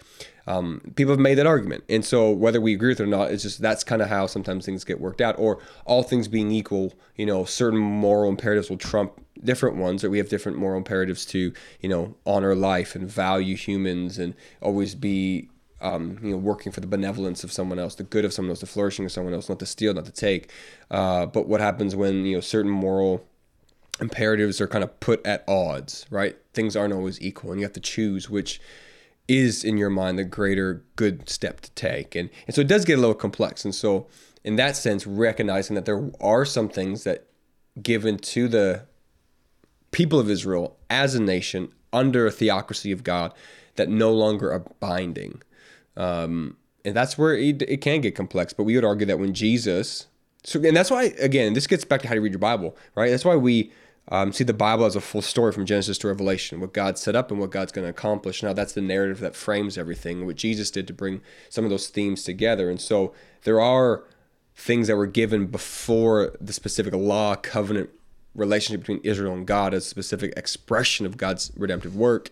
[0.47, 1.83] Um, people have made that argument.
[1.87, 4.25] And so whether we agree with it or not, it's just that's kind of how
[4.25, 5.35] sometimes things get worked out.
[5.37, 10.09] Or all things being equal, you know, certain moral imperatives will trump different ones, or
[10.09, 14.95] we have different moral imperatives to, you know, honor life and value humans and always
[14.95, 15.49] be
[15.81, 18.59] um, you know, working for the benevolence of someone else, the good of someone else,
[18.59, 20.51] the flourishing of someone else, not to steal, not to take.
[20.89, 23.25] Uh, but what happens when you know certain moral
[23.99, 26.37] imperatives are kind of put at odds, right?
[26.53, 28.61] Things aren't always equal, and you have to choose which
[29.27, 32.85] is in your mind the greater good step to take, and and so it does
[32.85, 33.65] get a little complex.
[33.65, 34.07] And so,
[34.43, 37.27] in that sense, recognizing that there are some things that
[37.81, 38.85] given to the
[39.91, 43.33] people of Israel as a nation under a theocracy of God
[43.75, 45.41] that no longer are binding.
[45.97, 48.53] Um, and that's where it, it can get complex.
[48.53, 50.07] But we would argue that when Jesus,
[50.43, 53.09] so and that's why again, this gets back to how you read your Bible, right?
[53.09, 53.71] That's why we
[54.09, 57.15] um, see the Bible as a full story from Genesis to Revelation, what God set
[57.15, 58.41] up and what God's going to accomplish.
[58.41, 60.25] Now that's the narrative that frames everything.
[60.25, 64.03] What Jesus did to bring some of those themes together, and so there are
[64.55, 67.89] things that were given before the specific law covenant
[68.35, 72.29] relationship between Israel and God as a specific expression of God's redemptive work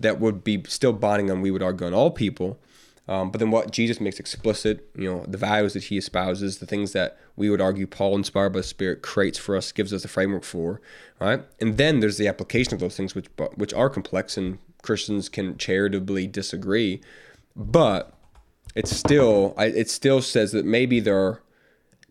[0.00, 2.58] that would be still binding on we would argue on all people
[3.06, 6.66] um, but then what Jesus makes explicit, you know, the values that he espouses, the
[6.66, 10.02] things that we would argue Paul, inspired by the Spirit, creates for us, gives us
[10.02, 10.80] the framework for,
[11.20, 11.42] right?
[11.60, 15.58] And then there's the application of those things, which which are complex, and Christians can
[15.58, 17.00] charitably disagree,
[17.54, 18.14] but
[18.74, 21.42] it's still, it still says that maybe there, are,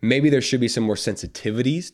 [0.01, 1.91] maybe there should be some more sensitivities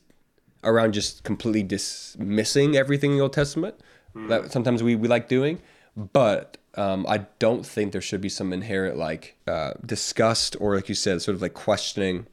[0.64, 3.76] around just completely dismissing everything in the Old Testament
[4.16, 4.28] mm.
[4.28, 5.60] that sometimes we, we like doing,
[6.00, 10.88] but um, I don't think there should be some inherent like uh, disgust or like
[10.88, 12.26] you said, sort of like questioning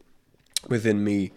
[0.68, 1.32] within me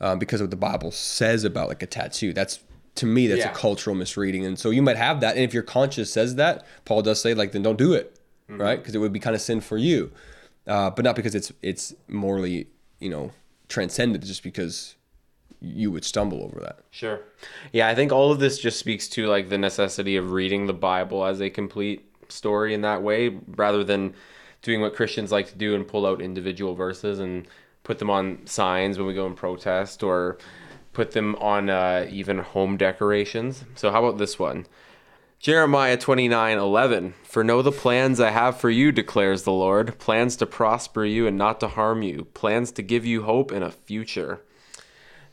[0.00, 2.32] um, because of what the Bible says about like a tattoo.
[2.32, 2.60] That's
[2.96, 3.50] to me that's yeah.
[3.50, 5.36] a cultural misreading, and so you might have that.
[5.36, 8.18] And if your conscience says that, Paul does say like then don't do it,
[8.48, 8.60] mm-hmm.
[8.60, 8.78] right?
[8.78, 10.10] Because it would be kind of sin for you,
[10.66, 12.68] uh, but not because it's it's morally
[12.98, 13.32] you know
[13.68, 14.94] transcended, just because
[15.64, 16.80] you would stumble over that.
[16.90, 17.20] Sure.
[17.72, 20.74] Yeah, I think all of this just speaks to like the necessity of reading the
[20.74, 24.14] Bible as a complete story in that way rather than
[24.62, 27.46] doing what Christians like to do and pull out individual verses and
[27.82, 30.38] put them on signs when we go and protest or
[30.92, 33.64] put them on uh, even home decorations.
[33.74, 34.66] So how about this one?
[35.38, 37.14] Jeremiah 29 11.
[37.24, 41.26] For know the plans I have for you, declares the Lord plans to prosper you
[41.26, 44.40] and not to harm you, plans to give you hope and a future.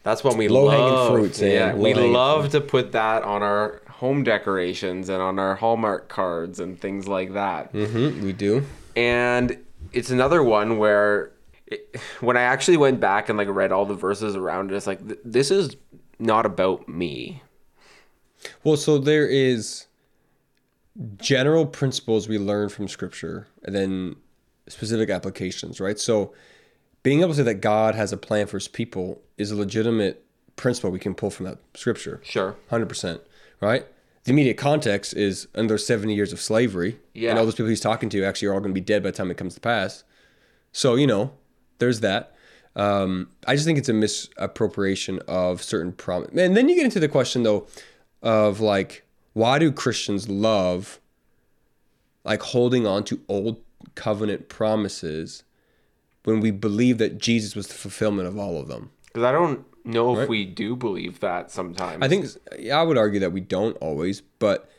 [0.04, 1.12] That's what we Low love.
[1.12, 2.52] Fruits, yeah, we love fruit.
[2.54, 7.34] to put that on our home decorations and on our Hallmark cards and things like
[7.34, 7.72] that.
[7.72, 8.66] Mm-hmm, we do.
[8.96, 9.58] And
[9.94, 11.32] it's another one where
[11.68, 14.88] it, when I actually went back and like read all the verses around it, it's
[14.88, 15.76] like th- this is
[16.18, 17.44] not about me.
[18.64, 19.86] Well, so there is
[21.18, 24.16] general principles we learn from scripture and then
[24.68, 26.00] specific applications, right?
[26.00, 26.34] So
[27.04, 30.26] being able to say that God has a plan for his people is a legitimate
[30.56, 32.22] principle we can pull from that scripture.
[32.24, 32.56] Sure.
[32.70, 33.22] 100%
[33.62, 33.86] right?
[34.24, 37.00] The immediate context is under 70 years of slavery.
[37.14, 37.30] Yeah.
[37.30, 39.12] And all those people he's talking to actually are all going to be dead by
[39.12, 40.04] the time it comes to pass.
[40.72, 41.32] So, you know,
[41.80, 42.36] there's that.
[42.76, 46.30] Um, I just think it's a misappropriation of certain promise.
[46.36, 47.68] And then you get into the question, though,
[48.22, 51.00] of like, why do Christians love
[52.24, 53.62] like holding on to old
[53.96, 55.44] covenant promises
[56.24, 58.92] when we believe that Jesus was the fulfillment of all of them?
[59.08, 60.24] Because I don't know right?
[60.24, 62.04] if we do believe that sometimes.
[62.04, 62.26] I think
[62.60, 64.70] yeah, I would argue that we don't always, but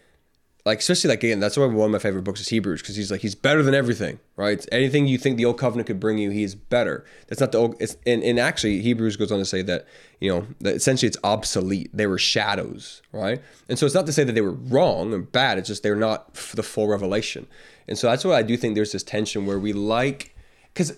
[0.64, 3.10] like especially like again, that's why one of my favorite books is Hebrews because he's
[3.10, 4.64] like he's better than everything, right?
[4.70, 7.04] Anything you think the old covenant could bring you, he's better.
[7.26, 7.76] That's not the old.
[7.80, 9.86] It's and, and actually Hebrews goes on to say that
[10.20, 11.90] you know that essentially it's obsolete.
[11.92, 13.42] They were shadows, right?
[13.68, 15.58] And so it's not to say that they were wrong or bad.
[15.58, 17.48] It's just they're not the full revelation.
[17.88, 20.32] And so that's why I do think there's this tension where we like
[20.72, 20.96] because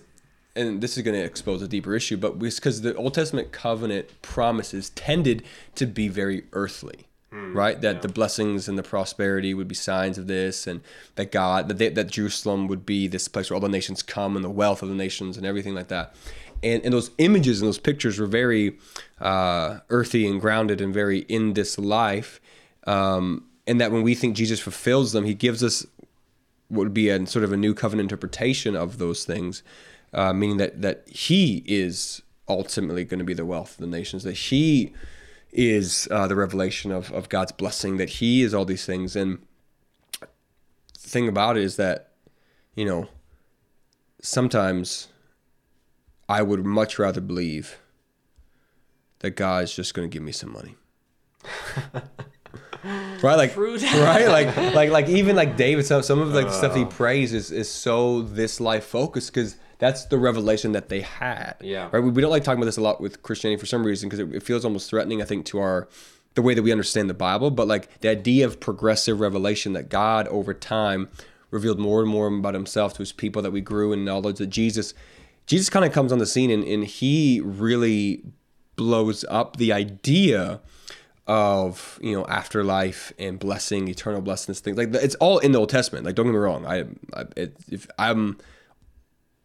[0.55, 4.21] and this is going to expose a deeper issue, but because the Old Testament covenant
[4.21, 5.43] promises tended
[5.75, 7.79] to be very earthly, mm, right?
[7.81, 8.01] That yeah.
[8.01, 10.81] the blessings and the prosperity would be signs of this, and
[11.15, 14.35] that God, that, they, that Jerusalem would be this place where all the nations come,
[14.35, 16.15] and the wealth of the nations, and everything like that.
[16.63, 18.77] And, and those images and those pictures were very
[19.19, 22.39] uh, earthy and grounded and very in this life.
[22.87, 25.85] Um, and that when we think Jesus fulfills them, he gives us
[26.69, 29.63] what would be a sort of a new covenant interpretation of those things
[30.15, 34.23] uh, meaning that that he is ultimately going to be the wealth of the nations,
[34.23, 34.93] that he
[35.51, 39.15] is uh, the revelation of, of God's blessing, that he is all these things.
[39.15, 39.39] And
[40.19, 40.27] the
[40.99, 42.11] thing about it is that,
[42.75, 43.07] you know,
[44.21, 45.07] sometimes
[46.27, 47.77] I would much rather believe
[49.19, 50.75] that God is just going to give me some money.
[53.21, 56.75] right like right like like like even like david some, some of like the stuff
[56.75, 56.87] he uh.
[56.87, 61.55] prays is, is so this life focused because that's the revelation that they had.
[61.61, 61.89] Yeah.
[61.91, 61.99] Right.
[61.99, 64.19] We, we don't like talking about this a lot with Christianity for some reason because
[64.19, 65.21] it, it feels almost threatening.
[65.21, 65.87] I think to our
[66.35, 69.89] the way that we understand the Bible, but like the idea of progressive revelation that
[69.89, 71.09] God over time
[71.49, 74.47] revealed more and more about himself to his people that we grew in knowledge that
[74.47, 74.93] Jesus
[75.47, 78.23] Jesus kind of comes on the scene and, and he really
[78.75, 80.59] blows up the idea
[81.27, 85.03] of you know afterlife and blessing eternal blessings things like that.
[85.03, 86.81] it's all in the old testament like don't get me wrong i,
[87.13, 88.37] I it, if i'm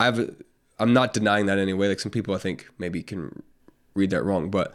[0.01, 0.35] i've
[0.79, 3.43] i'm not denying that anyway like some people i think maybe can
[3.95, 4.75] read that wrong but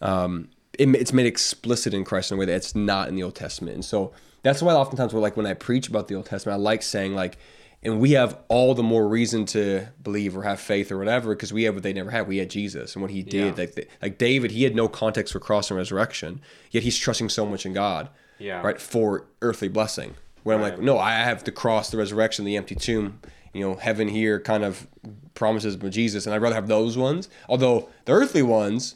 [0.00, 3.22] um it, it's made explicit in christ in a way that it's not in the
[3.22, 6.26] old testament and so that's why oftentimes we're like when i preach about the old
[6.26, 7.36] testament i like saying like
[7.82, 11.52] and we have all the more reason to believe or have faith or whatever because
[11.52, 12.28] we have what they never had.
[12.28, 13.56] We had Jesus and what He did.
[13.56, 13.64] Yeah.
[13.64, 17.46] Like like David, he had no context for cross and resurrection, yet he's trusting so
[17.46, 18.10] much in God.
[18.38, 18.60] Yeah.
[18.60, 20.14] Right for earthly blessing.
[20.42, 23.20] When I'm like, no, I have the cross, the resurrection, the empty tomb.
[23.52, 24.86] You know, heaven here kind of
[25.34, 27.28] promises of Jesus, and I'd rather have those ones.
[27.48, 28.94] Although the earthly ones,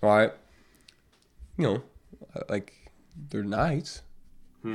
[0.00, 0.32] right?
[1.56, 1.82] You know,
[2.48, 2.72] like
[3.30, 4.02] they're nice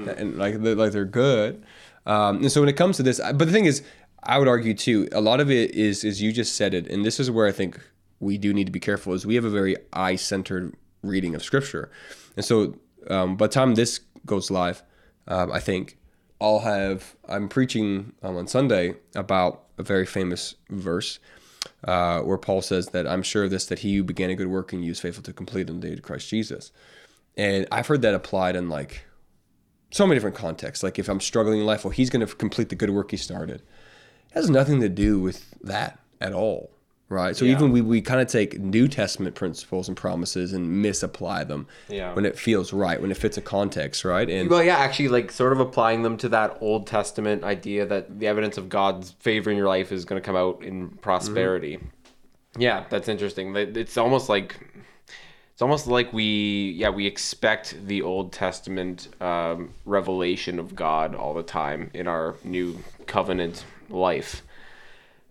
[0.08, 1.64] and like they're, like they're good.
[2.06, 3.82] Um, and so when it comes to this, but the thing is,
[4.24, 7.06] I would argue too, a lot of it is is you just said it, and
[7.06, 7.80] this is where I think
[8.20, 9.14] we do need to be careful.
[9.14, 11.92] Is we have a very eye centered reading of Scripture,
[12.36, 12.76] and so
[13.10, 14.84] um, by the time this goes live,
[15.28, 15.98] um, I think
[16.44, 21.20] I'll have I'm preaching um, on Sunday about a very famous verse.
[21.86, 24.48] Uh, where Paul says that I'm sure of this that he who began a good
[24.48, 26.74] work in you is faithful to complete in the day of Christ Jesus,
[27.38, 29.06] and I've heard that applied in like
[29.92, 30.84] so many different contexts.
[30.84, 33.18] Like if I'm struggling in life, well, he's going to complete the good work he
[33.18, 33.62] started.
[33.62, 36.72] It has nothing to do with that at all,
[37.10, 37.36] right?
[37.36, 37.52] So Yeah.
[37.54, 42.14] even we, we kind of take New Testament principles and promises and misapply them Yeah.
[42.14, 44.30] when it feels right, when it fits a context, right?
[44.30, 48.20] And Well, yeah, actually, like sort of applying them to that Old Testament idea that
[48.20, 51.80] the evidence of God's favor in your life is going to come out in prosperity.
[52.58, 53.56] Yeah, that's interesting.
[53.56, 54.56] It's almost like
[55.54, 61.34] it's almost like we yeah we expect the Old Testament um, revelation of God all
[61.34, 64.44] the time in our new covenant life.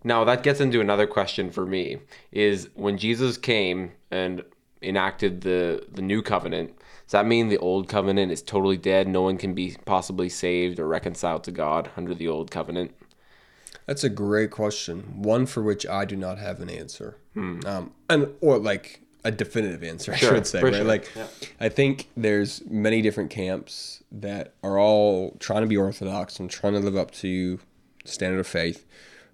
[0.03, 1.97] Now that gets into another question for me
[2.31, 4.43] is when Jesus came and
[4.81, 9.07] enacted the the new covenant, does that mean the old covenant is totally dead?
[9.07, 12.91] No one can be possibly saved or reconciled to God under the old covenant?
[13.85, 15.21] That's a great question.
[15.21, 19.83] One for which I do not have an answer, um, and or like a definitive
[19.83, 20.19] answer, I Hmm.
[20.19, 20.61] Sure, should say.
[20.61, 20.73] Right?
[20.75, 20.83] sure.
[20.83, 21.27] Like, Yeah.
[21.61, 26.73] I think there's many different camps that are all trying to be orthodox and trying
[26.73, 27.59] to live up to
[28.03, 28.85] standard of faith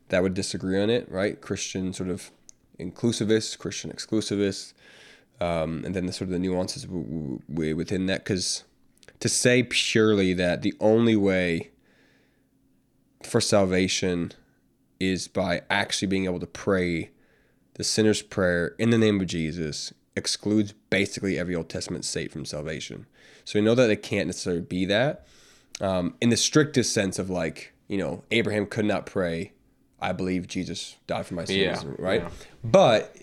[0.10, 1.10] that would disagree on it.
[1.12, 1.40] Right?
[1.40, 2.32] Christian sort of
[2.80, 4.74] inclusivists, Christian exclusivists,
[5.42, 8.24] um, and then the sort of the nuances w- w- within that.
[8.24, 8.64] Because
[9.20, 11.72] to say purely that the only way
[13.24, 14.32] for salvation
[15.00, 17.10] is by actually being able to pray
[17.76, 22.46] the sinner's prayer in the name of Jesus excludes basically every Old Testament saint from
[22.46, 23.06] salvation.
[23.46, 25.26] So we know that it can't necessarily be that.
[25.80, 29.54] Um, in the strictest sense of like, you know, Abraham could not pray,
[30.02, 32.22] I believe Jesus died for my sins, Yeah, right?
[32.22, 32.30] yeah.
[32.64, 33.16] But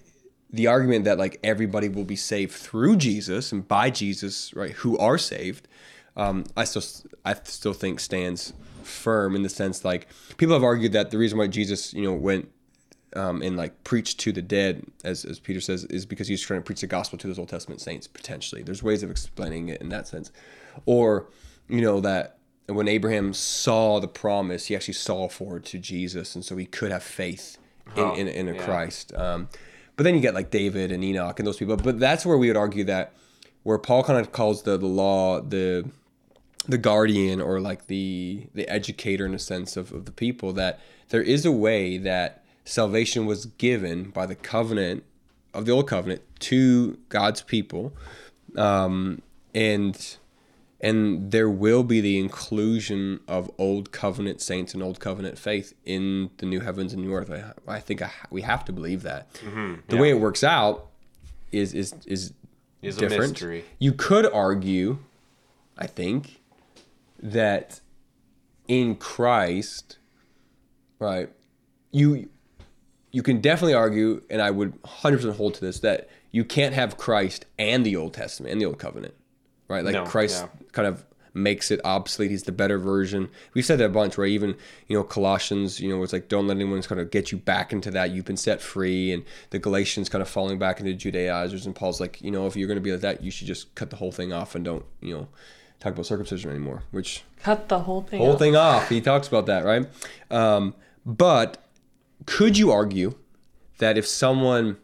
[0.50, 4.96] the argument that like everybody will be saved through Jesus and by Jesus, right, who
[4.98, 5.68] are saved,
[6.16, 6.82] um, I still
[7.24, 11.38] I still think stands firm in the sense like people have argued that the reason
[11.38, 12.48] why Jesus, you know, went
[13.14, 16.60] um, and like preached to the dead, as, as Peter says, is because he's trying
[16.60, 18.06] to preach the gospel to those Old Testament saints.
[18.06, 20.30] Potentially, there's ways of explaining it in that sense,
[20.84, 21.28] or
[21.68, 26.44] you know that when Abraham saw the promise, he actually saw forward to Jesus, and
[26.44, 27.58] so he could have faith
[27.96, 28.64] in Oh, in, in a yeah.
[28.64, 29.14] Christ.
[29.14, 29.48] Um,
[29.94, 31.76] but then you get like David and Enoch and those people.
[31.76, 33.12] But that's where we would argue that
[33.62, 35.88] where Paul kind of calls the the law the
[36.68, 40.80] the guardian or like the the educator in a sense of, of the people that
[41.10, 45.04] there is a way that salvation was given by the covenant
[45.54, 47.92] of the old covenant to God's people
[48.56, 49.22] um,
[49.54, 50.16] and
[50.80, 56.30] and there will be the inclusion of old covenant saints and old covenant faith in
[56.38, 57.30] the new heavens and new earth.
[57.30, 59.32] I, I think I, we have to believe that.
[59.34, 59.74] Mm-hmm.
[59.88, 60.88] The way it works out
[61.52, 62.32] is is is
[62.82, 63.32] Is a different.
[63.32, 63.64] mystery.
[63.78, 64.98] you could argue
[65.78, 66.40] I think
[67.22, 67.80] that
[68.68, 69.98] in Christ,
[70.98, 71.30] right,
[71.92, 72.28] you
[73.12, 76.98] you can definitely argue, and I would 100% hold to this, that you can't have
[76.98, 79.14] Christ and the Old Testament and the Old Covenant,
[79.68, 79.84] right?
[79.84, 80.66] Like No, Christ yeah.
[80.72, 81.04] kind of
[81.34, 82.30] makes it obsolete.
[82.30, 83.28] He's the better version.
[83.52, 84.30] We've said that a bunch, right?
[84.30, 84.56] Even,
[84.88, 87.74] you know, Colossians, you know, it's like, don't let anyone kind of get you back
[87.74, 88.10] into that.
[88.10, 89.12] You've been set free.
[89.12, 91.66] And the Galatians kind of falling back into Judaizers.
[91.66, 93.74] And Paul's like, you know, if you're going to be like that, you should just
[93.74, 95.28] cut the whole thing off and don't, you know,
[95.78, 98.18] talk about circumcision anymore, which Cut the whole thing.
[98.18, 98.38] whole off.
[98.38, 98.88] thing off.
[98.88, 99.86] He talks about that, right?
[100.30, 101.58] Um, but
[102.24, 103.14] could you argue
[103.76, 104.78] that if someone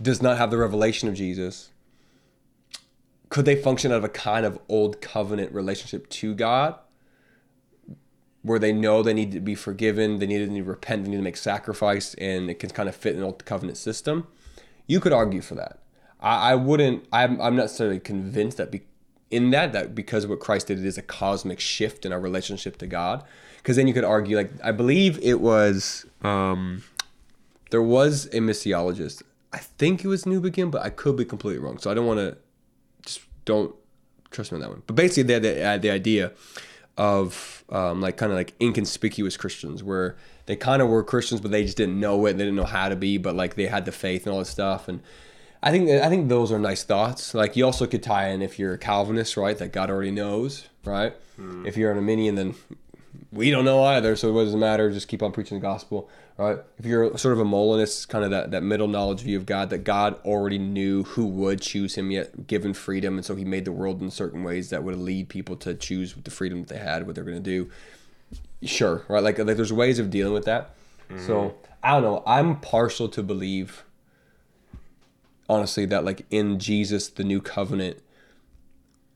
[0.00, 1.70] does not have the revelation of Jesus,
[3.28, 6.78] could they function out of a kind of old covenant relationship to God?
[8.42, 11.22] where they know they need to be forgiven, they need to, repent, they need to
[11.22, 14.26] make sacrifice, and it can kind of fit in an old covenant system.
[14.86, 15.80] You could argue for that.
[16.20, 17.06] I, I wouldn't.
[17.12, 18.82] I'm, I'm not necessarily convinced that be,
[19.30, 22.20] in that that because of what Christ did, it is a cosmic shift in our
[22.20, 23.24] relationship to God.
[23.58, 26.84] Because then you could argue, like I believe it was, um,
[27.70, 29.22] there was a missiologist.
[29.52, 31.78] I think it was Newbigin, but I could be completely wrong.
[31.78, 32.38] So I don't want to
[33.48, 33.74] don't
[34.30, 34.82] trust me on that one.
[34.86, 36.32] But basically, they had the, uh, the idea
[36.98, 41.50] of um, like kind of like inconspicuous Christians, where they kind of were Christians, but
[41.50, 42.34] they just didn't know it.
[42.34, 44.50] They didn't know how to be, but like they had the faith and all this
[44.50, 44.86] stuff.
[44.86, 45.00] And
[45.62, 47.32] I think I think those are nice thoughts.
[47.34, 49.56] Like you also could tie in if you're a Calvinist, right?
[49.56, 51.14] That God already knows, right?
[51.66, 52.54] If you're an Arminian, then
[53.30, 54.90] we don't know either, so what does it matter?
[54.90, 56.08] Just keep on preaching the gospel,
[56.38, 56.58] right?
[56.78, 59.68] If you're sort of a Molinist, kind of that, that middle knowledge view of God,
[59.70, 63.66] that God already knew who would choose him, yet given freedom, and so he made
[63.66, 66.80] the world in certain ways that would lead people to choose the freedom that they
[66.80, 67.70] had, what they're going to do.
[68.62, 69.22] Sure, right?
[69.22, 70.74] Like, like there's ways of dealing with that.
[71.10, 71.26] Mm-hmm.
[71.26, 72.22] So I don't know.
[72.26, 73.84] I'm partial to believe,
[75.48, 77.98] honestly, that like in Jesus, the new covenant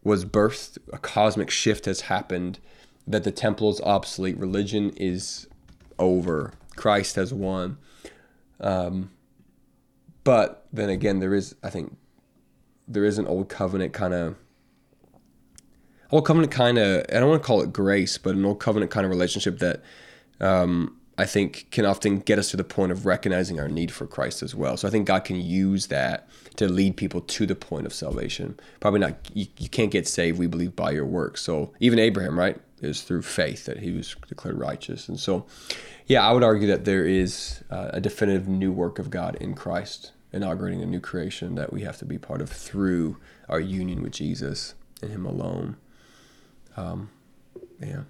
[0.04, 2.58] was birthed, a cosmic shift has happened,
[3.06, 5.48] that the temple is obsolete, religion is
[5.98, 7.78] over, Christ has won.
[8.60, 9.10] Um,
[10.24, 11.96] but then again, there is, I think,
[12.86, 14.36] there is an old covenant kind of,
[16.10, 18.90] old covenant kind of, I don't want to call it grace, but an old covenant
[18.90, 19.82] kind of relationship that
[20.40, 24.06] um, I think can often get us to the point of recognizing our need for
[24.06, 24.76] Christ as well.
[24.76, 28.58] So I think God can use that to lead people to the point of salvation.
[28.80, 31.42] Probably not, you, you can't get saved, we believe, by your works.
[31.42, 35.08] So even Abraham, right, is through faith that he was declared righteous.
[35.08, 35.46] And so,
[36.06, 39.54] yeah, I would argue that there is uh, a definitive new work of God in
[39.54, 44.02] Christ, inaugurating a new creation that we have to be part of through our union
[44.02, 45.76] with Jesus and Him alone.
[46.76, 47.10] Um,
[47.80, 48.02] yeah.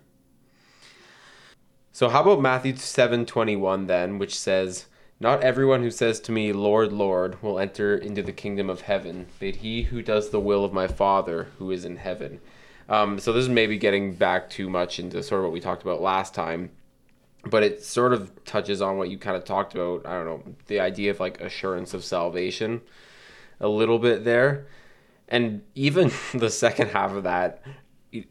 [1.95, 4.87] So how about Matthew 7:21 then, which says,
[5.21, 9.27] "Not everyone who says to me, Lord, Lord, will enter into the kingdom of heaven,
[9.39, 12.41] but he who does the will of my Father who is in heaven."
[12.89, 15.83] Um, so this is maybe getting back too much into sort of what we talked
[15.83, 16.71] about last time,
[17.45, 20.07] but it sort of touches on what you kind of talked about.
[20.07, 22.81] I don't know the idea of like assurance of salvation,
[23.61, 24.67] a little bit there,
[25.29, 27.63] and even the second half of that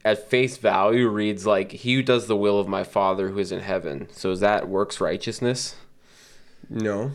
[0.05, 3.51] at face value reads like he who does the will of my father who is
[3.51, 5.75] in heaven so is that works righteousness
[6.69, 7.11] No.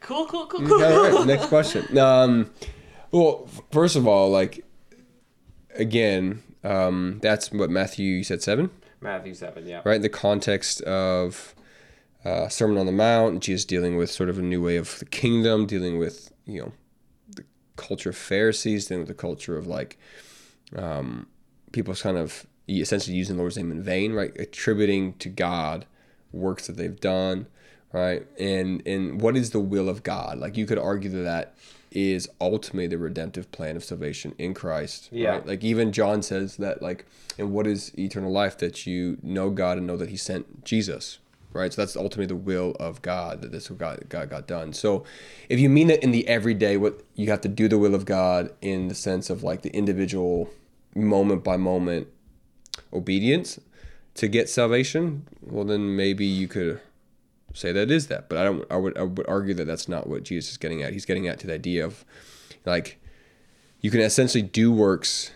[0.00, 0.84] Cool, cool, cool, cool.
[0.84, 1.96] All right, next question.
[1.96, 2.50] Um,
[3.10, 4.62] well, first of all, like,
[5.74, 8.70] again, um, that's what Matthew you said seven,
[9.00, 9.96] matthew 7 yeah right?
[9.96, 11.54] In the context of
[12.24, 15.04] uh, Sermon on the Mount, Jesus dealing with sort of a new way of the
[15.06, 16.72] kingdom, dealing with you know
[17.36, 17.44] the
[17.76, 19.98] culture of Pharisees, dealing with the culture of like
[20.76, 21.26] um,
[21.74, 24.34] people's kind of essentially using the Lord's name in vain, right?
[24.38, 25.84] Attributing to God
[26.32, 27.46] works that they've done,
[27.92, 28.26] right?
[28.38, 30.38] And and what is the will of God?
[30.38, 31.54] Like you could argue that that
[31.90, 35.08] is ultimately the redemptive plan of salvation in Christ.
[35.12, 35.30] Yeah.
[35.30, 35.46] Right?
[35.46, 37.04] Like even John says that like
[37.38, 41.18] and what is eternal life that you know God and know that he sent Jesus.
[41.52, 41.72] Right.
[41.72, 44.72] So that's ultimately the will of God, that this God, God got done.
[44.72, 45.04] So
[45.48, 48.04] if you mean that in the everyday, what you have to do the will of
[48.04, 50.50] God in the sense of like the individual
[50.94, 52.08] moment by moment
[52.92, 53.58] obedience
[54.14, 56.80] to get salvation, well then maybe you could
[57.52, 58.28] say that is that.
[58.28, 58.64] But I don't.
[58.70, 58.98] I would.
[58.98, 60.92] I would argue that that's not what Jesus is getting at.
[60.92, 62.04] He's getting at to the idea of,
[62.64, 63.00] like,
[63.80, 65.30] you can essentially do works.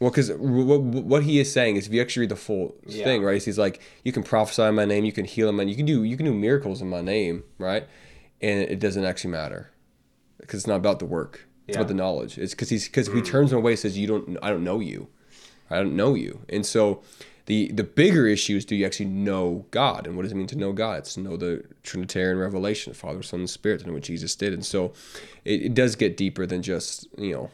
[0.00, 3.02] Well, because what, what he is saying is, if you actually read the full Yeah.
[3.02, 3.42] thing, right?
[3.42, 5.86] He's like, you can prophesy in my name, you can heal in my, you can
[5.86, 7.84] do, you can do miracles in my name, right?
[8.40, 9.72] And it doesn't actually matter,
[10.38, 11.47] because it's not about the work.
[11.68, 11.82] It's Yeah.
[11.82, 12.38] about the knowledge.
[12.38, 14.80] It's because he's because he turns them away, and says, you don't, I don't know
[14.80, 15.08] you,
[15.70, 17.02] I don't know you, and so
[17.46, 20.46] the the bigger issue is do you actually know God and what does it mean
[20.48, 20.98] to know God?
[21.00, 24.52] It's to know the Trinitarian revelation, Father, Son, and Spirit, and what Jesus did.
[24.52, 24.92] And so
[25.44, 27.50] it, it does get deeper than just, you know,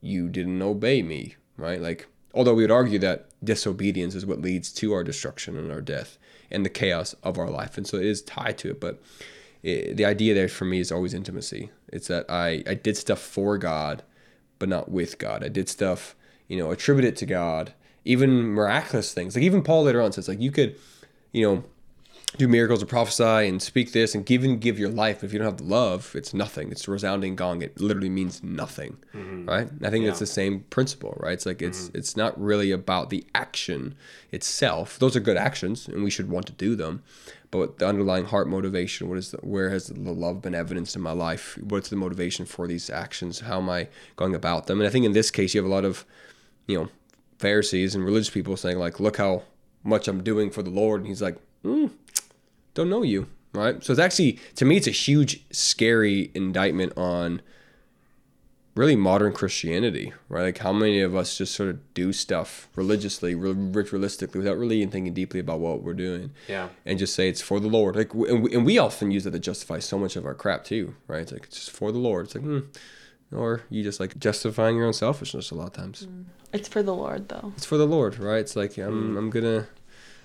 [0.00, 1.80] you didn't obey me, right?
[1.80, 5.80] Like although we would argue that disobedience is what leads to our destruction and our
[5.80, 6.18] death
[6.50, 7.76] and the chaos of our life.
[7.76, 9.00] And so it is tied to it, but
[9.62, 11.70] it, the idea there for me is always intimacy.
[11.88, 14.02] It's that I, I did stuff for God,
[14.58, 15.44] but not with God.
[15.44, 16.14] I did stuff,
[16.46, 17.72] you know, attribute it to God,
[18.04, 19.34] even miraculous things.
[19.34, 20.76] Like even Paul later on says, like you could,
[21.32, 21.64] you know,
[22.36, 25.24] do miracles or prophesy and speak this and give and give your life.
[25.24, 26.70] If you don't have the love, it's nothing.
[26.70, 27.62] It's a resounding gong.
[27.62, 28.98] It literally means nothing,
[29.46, 29.68] right?
[29.82, 31.32] I think it's the same principle, right?
[31.32, 33.94] It's like it's it's not really about the action
[34.30, 34.98] itself.
[34.98, 37.02] Those are good actions, and we should want to do them.
[37.50, 41.00] But the underlying heart motivation, what is the, where has the love been evidenced in
[41.00, 41.56] my life?
[41.62, 43.40] What's the motivation for these actions?
[43.40, 44.80] How am I going about them?
[44.80, 46.04] And I think in this case, you have a lot of,
[46.66, 46.88] you know,
[47.38, 49.44] Pharisees and religious people saying like, look how
[49.82, 51.00] much I'm doing for the Lord.
[51.00, 51.90] And he's like, mm,
[52.78, 53.82] don't know you, right?
[53.82, 57.42] So it's actually to me, it's a huge, scary indictment on
[58.74, 60.44] really modern Christianity, right?
[60.44, 64.92] Like how many of us just sort of do stuff religiously, ritualistically, without really even
[64.92, 66.30] thinking deeply about what we're doing.
[66.46, 66.68] Yeah.
[66.86, 67.96] And just say it's for the Lord.
[67.96, 70.62] Like, and we, and we often use that to justify so much of our crap
[70.62, 71.22] too, right?
[71.22, 72.26] It's like it's just for the Lord.
[72.26, 72.60] It's like, hmm.
[73.30, 76.06] Or you just like justifying your own selfishness a lot of times.
[76.52, 77.52] It's for the Lord, though.
[77.56, 78.38] It's for the Lord, right?
[78.38, 79.66] It's like I'm, I'm gonna, I'm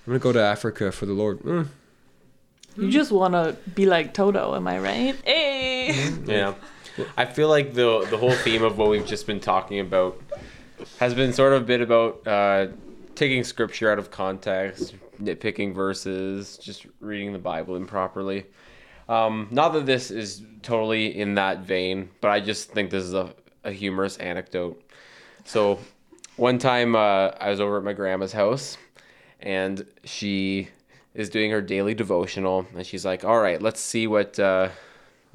[0.06, 1.40] gonna go to Africa for the Lord.
[1.40, 1.68] Mm.
[2.76, 5.16] You just want to be like Toto, am I right?
[5.24, 6.10] Hey!
[6.26, 6.56] Yeah.
[7.18, 10.22] I feel like the the whole theme of what we've just been talking about
[11.00, 12.68] has been sort of a bit about uh,
[13.16, 18.46] taking scripture out of context, nitpicking verses, just reading the Bible improperly.
[19.10, 23.14] Um, not that this is totally in that vein, but I just think this is
[23.14, 24.82] a, a humorous anecdote.
[25.46, 25.80] So,
[26.38, 28.78] one time uh, I was over at my grandma's house,
[29.42, 30.70] and she
[31.14, 34.70] is doing her daily devotional, and she's like, "All right, let's see what." Uh,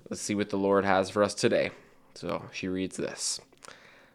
[0.09, 1.71] Let's see what the Lord has for us today.
[2.15, 3.41] So she reads this.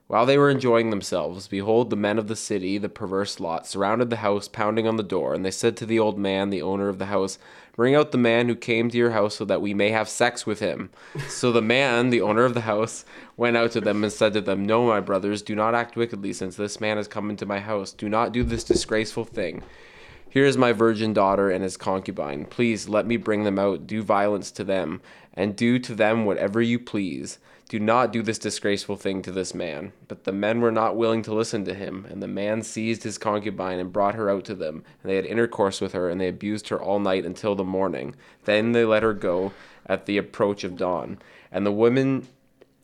[0.07, 4.09] While they were enjoying themselves, behold, the men of the city, the perverse lot, surrounded
[4.09, 5.33] the house, pounding on the door.
[5.33, 7.37] And they said to the old man, the owner of the house,
[7.75, 10.45] Bring out the man who came to your house so that we may have sex
[10.45, 10.91] with him.
[11.27, 13.05] So the man, the owner of the house,
[13.37, 16.33] went out to them and said to them, No, my brothers, do not act wickedly,
[16.33, 17.91] since this man has come into my house.
[17.91, 19.63] Do not do this disgraceful thing.
[20.33, 22.45] Here is my virgin daughter and his concubine.
[22.45, 24.99] Please let me bring them out, do violence to them,
[25.35, 27.37] and do to them whatever you please.
[27.69, 29.93] Do not do this disgraceful thing to this man.
[30.07, 33.19] But the men were not willing to listen to him, and the man seized his
[33.19, 34.83] concubine and brought her out to them.
[35.03, 38.15] And they had intercourse with her, and they abused her all night until the morning.
[38.45, 39.53] Then they let her go
[39.85, 41.19] at the approach of dawn.
[41.51, 42.27] And the women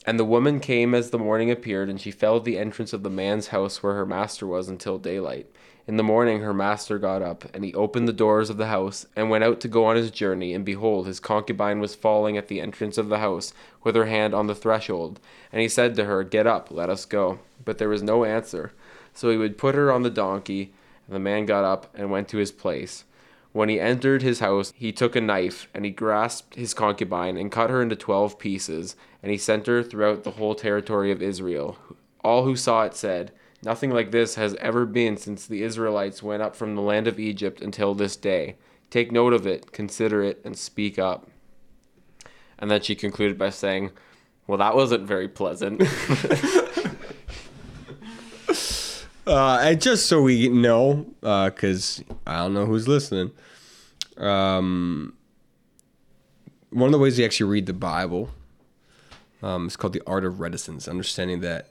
[0.06, 3.02] and the woman came as the morning appeared, and she fell at the entrance of
[3.02, 5.48] the man's house where her master was until daylight.
[5.88, 9.08] In the morning her master got up, and he opened the doors of the house,
[9.16, 12.48] and went out to go on his journey, and behold, his concubine was falling at
[12.48, 13.54] the entrance of the house,
[13.84, 15.20] with her hand on the threshold.
[15.52, 17.40] And he said to her, Get up, let us go.
[17.66, 18.72] But there was no answer.
[19.14, 20.74] So he would put her on the donkey,
[21.08, 23.06] and the man got up and went to his place.
[23.52, 27.52] When he entered his house, he took a knife, and he grasped his concubine, and
[27.52, 31.78] cut her into twelve pieces, and he sent her throughout the whole territory of Israel.
[32.24, 33.32] All who saw it said,
[33.64, 37.20] Nothing like this has ever been since the Israelites went up from the land of
[37.20, 38.56] Egypt until this day.
[38.90, 41.30] Take note of it, consider it, and speak up.
[42.58, 43.92] And then she concluded by saying,
[44.48, 45.84] Well, that wasn't very pleasant.
[49.28, 53.30] Uh, just so we know, because I don't know who's listening,
[54.18, 55.14] um,
[56.72, 58.32] one of the ways you actually read the Bible
[59.44, 61.69] um, is called the art of reticence, understanding that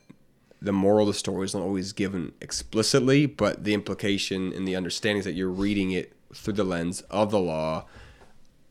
[0.61, 4.75] the moral of the story is not always given explicitly, but the implication and the
[4.75, 7.87] understanding is that you're reading it through the lens of the law,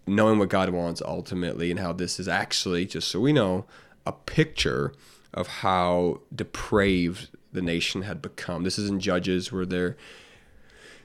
[0.06, 3.66] knowing what God wants ultimately, and how this is actually, just so we know,
[4.06, 4.94] a picture
[5.34, 8.64] of how depraved the nation had become.
[8.64, 9.98] This is in Judges where they're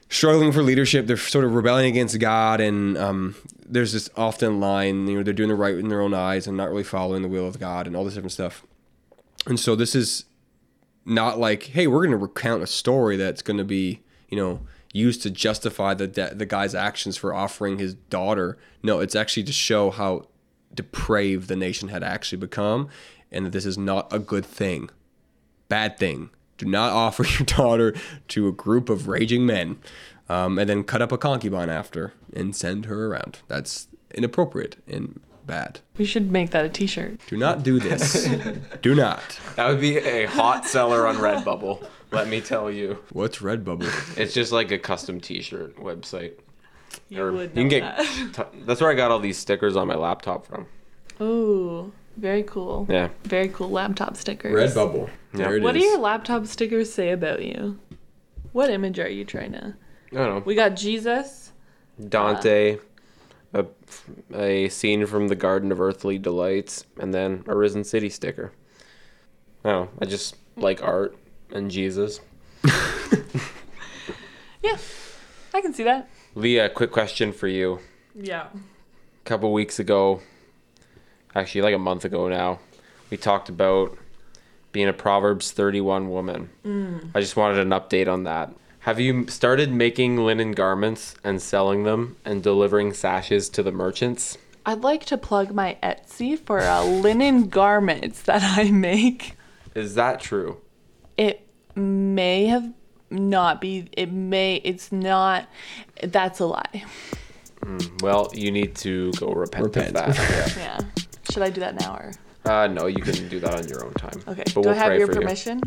[0.09, 1.07] struggling for leadership.
[1.07, 5.33] They're sort of rebelling against God, and um, there's this often line, you know, they're
[5.33, 7.87] doing the right in their own eyes and not really following the will of God,
[7.87, 8.65] and all this different stuff.
[9.45, 10.25] And so this is
[11.05, 14.61] not like, hey, we're going to recount a story that's going to be, you know,
[14.93, 18.57] used to justify the de- the guy's actions for offering his daughter.
[18.81, 20.27] No, it's actually to show how
[20.73, 22.89] depraved the nation had actually become,
[23.31, 24.89] and that this is not a good thing,
[25.67, 26.29] bad thing.
[26.57, 27.95] Do not offer your daughter
[28.29, 29.77] to a group of raging men,
[30.29, 33.39] um, and then cut up a concubine after and send her around.
[33.47, 35.79] That's inappropriate and bad.
[35.97, 37.19] We should make that a t shirt.
[37.27, 38.27] Do not do this.
[38.81, 39.21] do not.
[39.55, 42.99] that would be a hot seller on Redbubble, let me tell you.
[43.11, 44.17] What's Redbubble?
[44.17, 46.33] It's just like a custom t shirt website.
[47.09, 48.33] You Or would you can get that.
[48.33, 50.67] t- that's where I got all these stickers on my laptop from.
[51.21, 52.85] Ooh, very cool.
[52.89, 53.09] Yeah.
[53.23, 54.73] Very cool laptop stickers.
[54.73, 55.09] Redbubble.
[55.33, 57.79] There it What do your laptop stickers say about you?
[58.51, 59.75] What image are you trying to?
[60.11, 60.43] I don't know.
[60.45, 61.51] We got Jesus.
[62.09, 62.79] Dante, a,
[64.33, 68.51] a scene from the Garden of Earthly Delights, and then a Risen City sticker.
[69.63, 69.89] I.
[70.01, 71.17] I just like art
[71.51, 72.19] and Jesus.
[74.63, 74.77] Yeah,
[75.53, 76.07] I can see that.
[76.35, 77.79] Leah, quick question for you.
[78.15, 78.47] Yeah.
[78.53, 80.21] A couple weeks ago,
[81.35, 82.59] actually like a month ago now,
[83.09, 83.97] we talked about
[84.71, 86.49] being a Proverbs 31 woman.
[86.65, 87.11] Mm.
[87.13, 88.53] I just wanted an update on that.
[88.83, 94.37] Have you started making linen garments and selling them and delivering sashes to the merchants?
[94.65, 99.35] I'd like to plug my Etsy for uh, linen garments that I make.
[99.73, 100.59] Is that true?
[101.17, 102.73] It may have
[103.09, 103.87] not be.
[103.93, 104.55] It may.
[104.57, 105.47] It's not.
[106.03, 106.83] That's a lie.
[108.01, 109.95] Well, you need to go repent, Repent.
[109.97, 110.53] of that.
[110.57, 110.79] Yeah.
[111.31, 112.11] Should I do that now or?
[112.45, 112.63] Yeah.
[112.63, 114.21] Uh, no, you can do that on your own time.
[114.27, 114.43] Okay.
[114.43, 115.61] But do we'll I have pray your permission?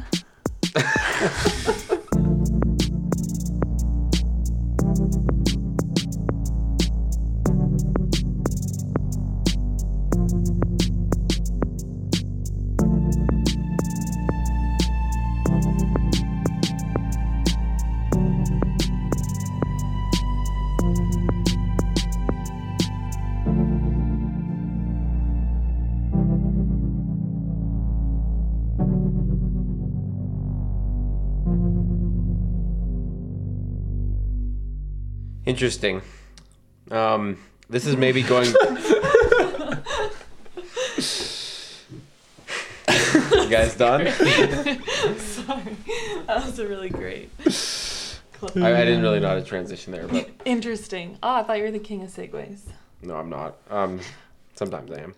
[0.76, 1.95] you.
[35.56, 36.02] Interesting.
[36.90, 37.38] Um,
[37.70, 38.44] this is maybe going.
[43.32, 44.06] you guys done?
[45.16, 45.76] Sorry.
[46.26, 47.30] That was a really great.
[48.54, 51.16] I, I didn't really know how to transition there, but Interesting.
[51.22, 52.60] Oh, I thought you were the king of segues.
[53.00, 53.56] no, I'm not.
[53.70, 54.00] Um,
[54.56, 55.14] sometimes I am.